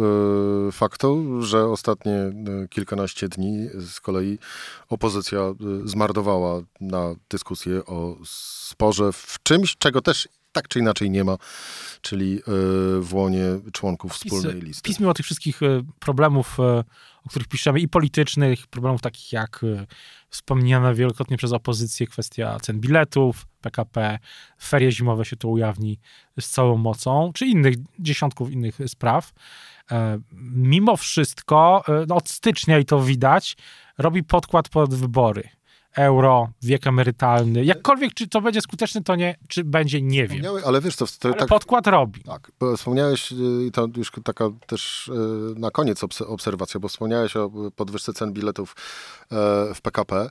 y, 0.67 0.71
faktu, 0.71 1.41
że 1.41 1.65
ostatnie 1.65 2.13
y, 2.13 2.67
kilkanaście 2.69 3.29
dni 3.29 3.67
z 3.73 3.99
kolei 3.99 4.39
opozycja 4.89 5.39
y, 5.83 5.87
zmarnowała 5.87 6.61
na 6.81 7.15
dyskusję 7.29 7.85
o 7.85 8.17
sporze 8.25 9.11
w 9.13 9.37
czymś, 9.43 9.77
czego 9.77 10.01
też 10.01 10.27
tak 10.51 10.67
czy 10.67 10.79
inaczej 10.79 11.09
nie 11.09 11.23
ma, 11.23 11.37
czyli 12.01 12.41
w 12.99 13.09
łonie 13.11 13.43
członków 13.71 14.13
wspólnej 14.13 14.53
PiS, 14.53 14.63
listy. 14.63 14.81
PiS 14.83 14.99
mimo 14.99 15.13
tych 15.13 15.25
wszystkich 15.25 15.59
problemów, 15.99 16.59
o 16.59 17.29
których 17.29 17.47
piszemy, 17.47 17.79
i 17.79 17.87
politycznych, 17.87 18.67
problemów 18.67 19.01
takich 19.01 19.33
jak 19.33 19.65
wspomniana 20.29 20.93
wielokrotnie 20.93 21.37
przez 21.37 21.53
opozycję 21.53 22.07
kwestia 22.07 22.57
cen 22.61 22.79
biletów, 22.79 23.45
PKP, 23.67 24.19
ferie 24.61 24.91
zimowe 24.91 25.25
się 25.25 25.35
to 25.35 25.47
ujawni 25.47 25.99
z 26.39 26.49
całą 26.49 26.77
mocą, 26.77 27.31
czy 27.33 27.45
innych, 27.45 27.75
dziesiątków 27.99 28.51
innych 28.51 28.77
spraw. 28.87 29.33
E, 29.91 30.19
mimo 30.55 30.97
wszystko, 30.97 31.83
e, 31.87 32.05
no 32.07 32.15
od 32.15 32.29
stycznia 32.29 32.79
i 32.79 32.85
to 32.85 33.01
widać, 33.01 33.57
robi 33.97 34.23
podkład 34.23 34.69
pod 34.69 34.95
wybory 34.95 35.49
euro, 35.97 36.49
wiek 36.61 36.87
emerytalny. 36.87 37.65
Jakkolwiek, 37.65 38.13
czy 38.13 38.27
to 38.27 38.41
będzie 38.41 38.61
skuteczne, 38.61 39.03
to 39.03 39.15
nie, 39.15 39.35
czy 39.47 39.63
będzie, 39.63 40.01
nie 40.01 40.27
wiem. 40.27 40.41
Ale 40.65 40.81
wiesz, 40.81 40.95
to, 40.95 41.05
to 41.19 41.27
ale 41.27 41.37
tak, 41.37 41.47
podkład 41.47 41.87
robi. 41.87 42.23
Tak, 42.23 42.51
wspomniałeś, 42.77 43.31
i 43.67 43.71
to 43.71 43.87
już 43.97 44.11
taka 44.23 44.49
też 44.67 45.07
y, 45.07 45.11
na 45.59 45.71
koniec 45.71 46.03
obserwacja, 46.27 46.79
bo 46.79 46.87
wspomniałeś 46.87 47.35
o 47.35 47.51
podwyżce 47.75 48.13
cen 48.13 48.33
biletów 48.33 48.75
e, 49.31 49.73
w 49.73 49.81
PKP. 49.81 50.29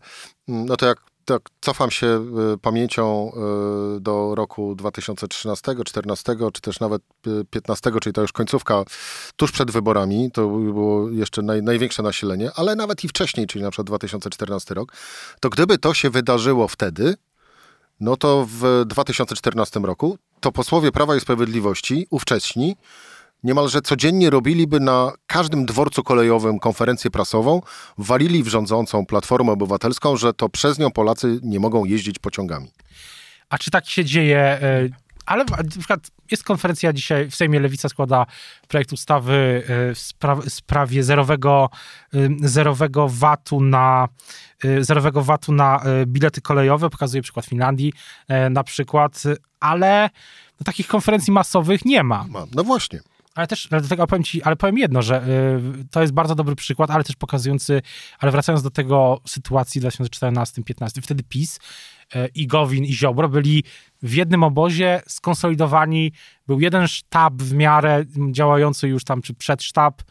Mm, 0.48 0.66
no 0.66 0.76
to 0.76 0.86
jak 0.86 0.98
tak, 1.26 1.42
cofam 1.60 1.90
się 1.90 2.06
y, 2.54 2.58
pamięcią 2.58 3.32
y, 3.96 4.00
do 4.00 4.34
roku 4.34 4.74
2013, 4.74 5.62
2014, 5.74 6.36
czy 6.52 6.60
też 6.60 6.80
nawet 6.80 7.02
15, 7.50 7.90
y, 7.90 8.00
czyli 8.00 8.12
to 8.12 8.22
już 8.22 8.32
końcówka 8.32 8.84
tuż 9.36 9.52
przed 9.52 9.70
wyborami, 9.70 10.30
to 10.30 10.48
było 10.48 11.10
jeszcze 11.10 11.42
naj, 11.42 11.62
największe 11.62 12.02
nasilenie, 12.02 12.50
ale 12.56 12.76
nawet 12.76 13.04
i 13.04 13.08
wcześniej, 13.08 13.46
czyli 13.46 13.64
na 13.64 13.70
przykład 13.70 13.86
2014 13.86 14.74
rok, 14.74 14.92
to 15.40 15.50
gdyby 15.50 15.78
to 15.78 15.94
się 15.94 16.10
wydarzyło 16.10 16.68
wtedy, 16.68 17.14
no 18.00 18.16
to 18.16 18.46
w 18.50 18.84
2014 18.86 19.80
roku 19.80 20.18
to 20.40 20.52
posłowie 20.52 20.92
Prawa 20.92 21.16
i 21.16 21.20
Sprawiedliwości, 21.20 22.06
ówcześni, 22.10 22.76
niemalże 23.46 23.82
codziennie 23.82 24.30
robiliby 24.30 24.80
na 24.80 25.12
każdym 25.26 25.66
dworcu 25.66 26.02
kolejowym 26.02 26.58
konferencję 26.58 27.10
prasową, 27.10 27.62
walili 27.98 28.42
w 28.42 28.48
rządzącą 28.48 29.06
Platformę 29.06 29.52
Obywatelską, 29.52 30.16
że 30.16 30.32
to 30.32 30.48
przez 30.48 30.78
nią 30.78 30.90
Polacy 30.90 31.40
nie 31.42 31.60
mogą 31.60 31.84
jeździć 31.84 32.18
pociągami. 32.18 32.68
A 33.48 33.58
czy 33.58 33.70
tak 33.70 33.88
się 33.88 34.04
dzieje? 34.04 34.38
E, 34.38 34.88
ale 35.26 35.44
na 35.44 35.78
przykład 35.78 36.10
jest 36.30 36.44
konferencja 36.44 36.92
dzisiaj, 36.92 37.30
w 37.30 37.34
Sejmie 37.34 37.60
Lewica 37.60 37.88
składa 37.88 38.26
projekt 38.68 38.92
ustawy 38.92 39.62
e, 39.68 39.94
w 39.94 40.52
sprawie 40.52 41.02
zerowego, 41.02 41.70
e, 42.14 42.48
zerowego 42.48 43.08
VAT-u 43.08 43.60
na 43.60 44.08
zerowego 44.80 45.22
VAT-u 45.22 45.52
na 45.52 45.80
bilety 46.06 46.40
kolejowe, 46.40 46.90
pokazuje 46.90 47.22
przykład 47.22 47.46
Finlandii 47.46 47.92
na 48.50 48.64
przykład, 48.64 49.22
ale 49.60 50.10
no, 50.60 50.64
takich 50.64 50.86
konferencji 50.86 51.32
masowych 51.32 51.84
nie 51.84 52.02
ma. 52.02 52.26
No 52.54 52.64
właśnie. 52.64 53.00
Ale 53.36 53.46
też, 53.46 53.68
ale 53.70 53.80
do 53.80 53.88
tego 53.88 54.06
powiem 54.06 54.24
ci, 54.24 54.42
ale 54.42 54.56
powiem 54.56 54.78
jedno, 54.78 55.02
że 55.02 55.28
y, 55.80 55.84
to 55.90 56.00
jest 56.00 56.12
bardzo 56.12 56.34
dobry 56.34 56.56
przykład, 56.56 56.90
ale 56.90 57.04
też 57.04 57.16
pokazujący, 57.16 57.82
ale 58.18 58.32
wracając 58.32 58.62
do 58.62 58.70
tego 58.70 59.20
sytuacji 59.26 59.80
w 59.80 59.84
2014-2015, 59.84 61.02
wtedy 61.02 61.22
PiS 61.22 61.58
y, 62.14 62.28
i 62.34 62.46
Gowin 62.46 62.84
i 62.84 62.92
Ziobro 62.92 63.28
byli 63.28 63.64
w 64.02 64.14
jednym 64.14 64.42
obozie 64.42 65.02
skonsolidowani, 65.08 66.12
był 66.46 66.60
jeden 66.60 66.88
sztab 66.88 67.34
w 67.42 67.54
miarę 67.54 68.04
działający 68.30 68.88
już 68.88 69.04
tam, 69.04 69.22
czy 69.22 69.34
przedsztab, 69.34 70.02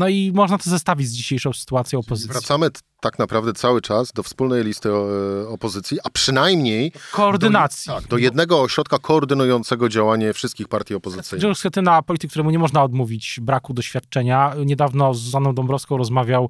no 0.00 0.08
i 0.08 0.32
można 0.34 0.58
to 0.58 0.70
zestawić 0.70 1.08
z 1.08 1.12
dzisiejszą 1.12 1.52
sytuacją 1.52 1.98
opozycji. 1.98 2.32
Wracamy 2.32 2.70
tak 3.00 3.18
naprawdę 3.18 3.52
cały 3.52 3.80
czas 3.80 4.12
do 4.12 4.22
wspólnej 4.22 4.64
listy 4.64 4.88
e, 4.88 5.48
opozycji, 5.48 5.98
a 6.04 6.10
przynajmniej 6.10 6.92
koordynacji. 7.12 7.88
Do, 7.88 8.00
tak, 8.00 8.08
do 8.08 8.18
jednego 8.18 8.62
ośrodka 8.62 8.98
koordynującego 8.98 9.88
działanie 9.88 10.32
wszystkich 10.32 10.68
partii 10.68 10.94
opozycyjnych. 10.94 11.40
Grzegorz 11.40 11.58
Schetyna, 11.58 12.02
polityk, 12.02 12.30
któremu 12.30 12.50
nie 12.50 12.58
można 12.58 12.82
odmówić 12.82 13.38
braku 13.42 13.74
doświadczenia, 13.74 14.54
niedawno 14.66 15.14
z 15.14 15.20
Zaną 15.20 15.54
Dąbrowską 15.54 15.96
rozmawiał 15.96 16.44
e, 16.44 16.48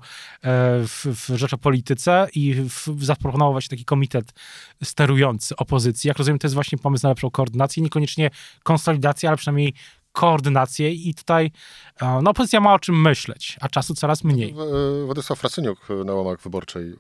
w, 0.87 1.07
w 1.07 1.37
Rzeczopolityce 1.37 2.29
i 2.35 2.55
w, 2.55 3.05
zaproponował 3.05 3.53
właśnie 3.53 3.69
taki 3.69 3.85
komitet 3.85 4.33
sterujący 4.85 5.57
opozycji. 5.57 6.09
Jak 6.09 6.19
rozumiem, 6.19 6.39
to 6.39 6.47
jest 6.47 6.55
właśnie 6.55 6.79
pomysł 6.79 7.03
na 7.03 7.09
lepszą 7.09 7.31
koordynację, 7.31 7.83
niekoniecznie 7.83 8.31
konsolidację, 8.63 9.29
ale 9.29 9.37
przynajmniej 9.37 9.75
koordynację 10.13 10.93
i 10.93 11.15
tutaj 11.15 11.51
e, 12.01 12.21
no, 12.23 12.31
opozycja 12.31 12.61
ma 12.61 12.75
o 12.75 12.79
czym 12.79 13.03
myśleć, 13.03 13.57
a 13.61 13.69
czasu 13.69 13.95
coraz 13.95 14.25
mniej. 14.25 14.55
Władysław 15.05 15.39
Frasyniuk 15.39 15.79
na 16.05 16.15
łamach 16.15 16.41
wyborczej 16.41 16.93
e, 16.93 16.97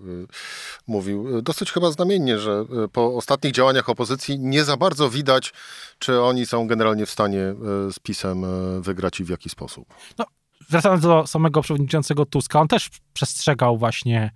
mówił 0.86 1.38
e, 1.38 1.42
dosyć 1.42 1.72
chyba 1.72 1.90
znamiennie, 1.90 2.38
że 2.38 2.64
po 2.92 3.16
ostatnich 3.16 3.52
działaniach 3.52 3.88
opozycji 3.88 4.38
nie 4.38 4.64
za 4.64 4.76
bardzo 4.76 5.10
widać, 5.10 5.52
czy 5.98 6.20
oni 6.20 6.46
są 6.46 6.66
generalnie 6.66 7.06
w 7.06 7.10
stanie 7.10 7.54
z 7.92 7.98
PiSem 7.98 8.44
wygrać 8.82 9.20
i 9.20 9.24
w 9.24 9.28
jaki 9.28 9.48
sposób. 9.48 9.94
No, 10.18 10.24
wracając 10.70 11.02
do 11.02 11.26
samego 11.26 11.62
przewodniczącego 11.62 12.26
Tuska, 12.26 12.60
on 12.60 12.68
też 12.68 12.90
przestrzegał 13.12 13.78
właśnie 13.78 14.30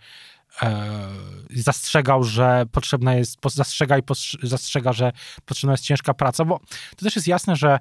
zastrzegał, 1.50 2.24
że 2.24 2.66
potrzebna 2.72 3.14
jest, 3.14 3.38
zastrzega 3.54 3.98
i 3.98 4.02
zastrzega, 4.42 4.92
że 4.92 5.12
potrzebna 5.44 5.72
jest 5.72 5.84
ciężka 5.84 6.14
praca, 6.14 6.44
bo 6.44 6.60
to 6.96 7.04
też 7.04 7.16
jest 7.16 7.28
jasne, 7.28 7.56
że 7.56 7.78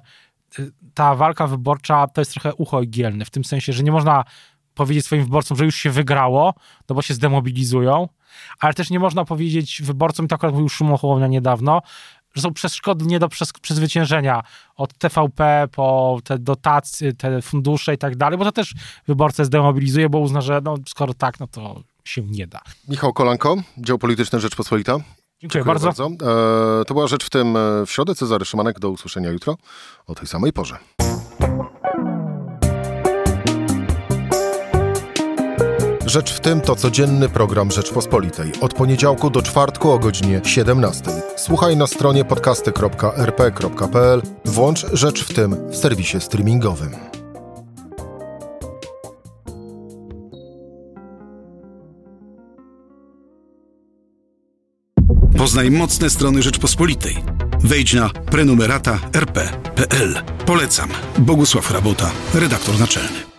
ta 0.94 1.14
walka 1.14 1.46
wyborcza 1.46 2.06
to 2.06 2.20
jest 2.20 2.32
trochę 2.32 2.54
ucho 2.54 2.82
igielne, 2.82 3.24
w 3.24 3.30
tym 3.30 3.44
sensie, 3.44 3.72
że 3.72 3.82
nie 3.82 3.92
można 3.92 4.24
powiedzieć 4.74 5.04
swoim 5.04 5.24
wyborcom, 5.24 5.56
że 5.56 5.64
już 5.64 5.76
się 5.76 5.90
wygrało, 5.90 6.54
no 6.88 6.94
bo 6.94 7.02
się 7.02 7.14
zdemobilizują, 7.14 8.08
ale 8.60 8.74
też 8.74 8.90
nie 8.90 8.98
można 8.98 9.24
powiedzieć 9.24 9.82
wyborcom, 9.82 10.26
i 10.26 10.28
to 10.28 10.34
akurat 10.34 10.54
mówił 10.54 10.68
Szymon 10.68 10.98
Hołownia 10.98 11.26
niedawno, 11.26 11.82
że 12.34 12.42
są 12.42 12.52
przeszkody 12.54 13.04
nie 13.04 13.18
do 13.18 13.28
przezwyciężenia 13.62 14.42
od 14.76 14.98
TVP 14.98 15.68
po 15.72 16.18
te 16.24 16.38
dotacje, 16.38 17.12
te 17.12 17.42
fundusze 17.42 17.94
i 17.94 17.98
tak 17.98 18.16
dalej, 18.16 18.38
bo 18.38 18.44
to 18.44 18.52
też 18.52 18.74
wyborcę 19.06 19.44
zdemobilizuje, 19.44 20.08
bo 20.08 20.18
uzna, 20.18 20.40
że 20.40 20.60
no, 20.64 20.76
skoro 20.88 21.14
tak, 21.14 21.40
no 21.40 21.46
to 21.46 21.82
się 22.04 22.22
nie 22.22 22.46
da. 22.46 22.60
Michał 22.88 23.12
Kolanko, 23.12 23.56
dział 23.78 23.98
polityczny 23.98 24.40
Rzeczpospolita. 24.40 24.98
Dziękuję, 25.40 25.64
Dziękuję 25.64 25.64
bardzo. 25.64 25.86
bardzo. 25.86 26.80
E, 26.80 26.84
to 26.84 26.94
była 26.94 27.06
rzecz 27.06 27.24
w 27.24 27.30
tym 27.30 27.56
e, 27.56 27.86
w 27.86 27.90
środę. 27.90 28.14
Cezary 28.14 28.44
Szymanek, 28.44 28.78
do 28.78 28.90
usłyszenia 28.90 29.30
jutro 29.30 29.56
o 30.06 30.14
tej 30.14 30.26
samej 30.26 30.52
porze. 30.52 30.78
Rzecz 36.06 36.32
w 36.32 36.40
tym 36.40 36.60
to 36.60 36.76
codzienny 36.76 37.28
program 37.28 37.70
Rzeczpospolitej. 37.70 38.52
Od 38.60 38.74
poniedziałku 38.74 39.30
do 39.30 39.42
czwartku 39.42 39.90
o 39.90 39.98
godzinie 39.98 40.40
17. 40.44 41.10
Słuchaj 41.36 41.76
na 41.76 41.86
stronie 41.86 42.24
podcasty.rp.pl. 42.24 44.22
Włącz 44.44 44.86
Rzecz 44.92 45.24
w 45.24 45.34
tym 45.34 45.70
w 45.70 45.76
serwisie 45.76 46.20
streamingowym. 46.20 47.13
Poznaj 55.44 55.70
mocne 55.70 56.10
strony 56.10 56.42
Rzeczpospolitej. 56.42 57.16
Wejdź 57.60 57.92
na 57.92 58.08
prenumerata 58.08 58.98
rp.pl. 59.12 60.22
Polecam. 60.46 60.88
Bogusław 61.18 61.70
Rabota, 61.70 62.10
redaktor 62.34 62.78
naczelny. 62.80 63.33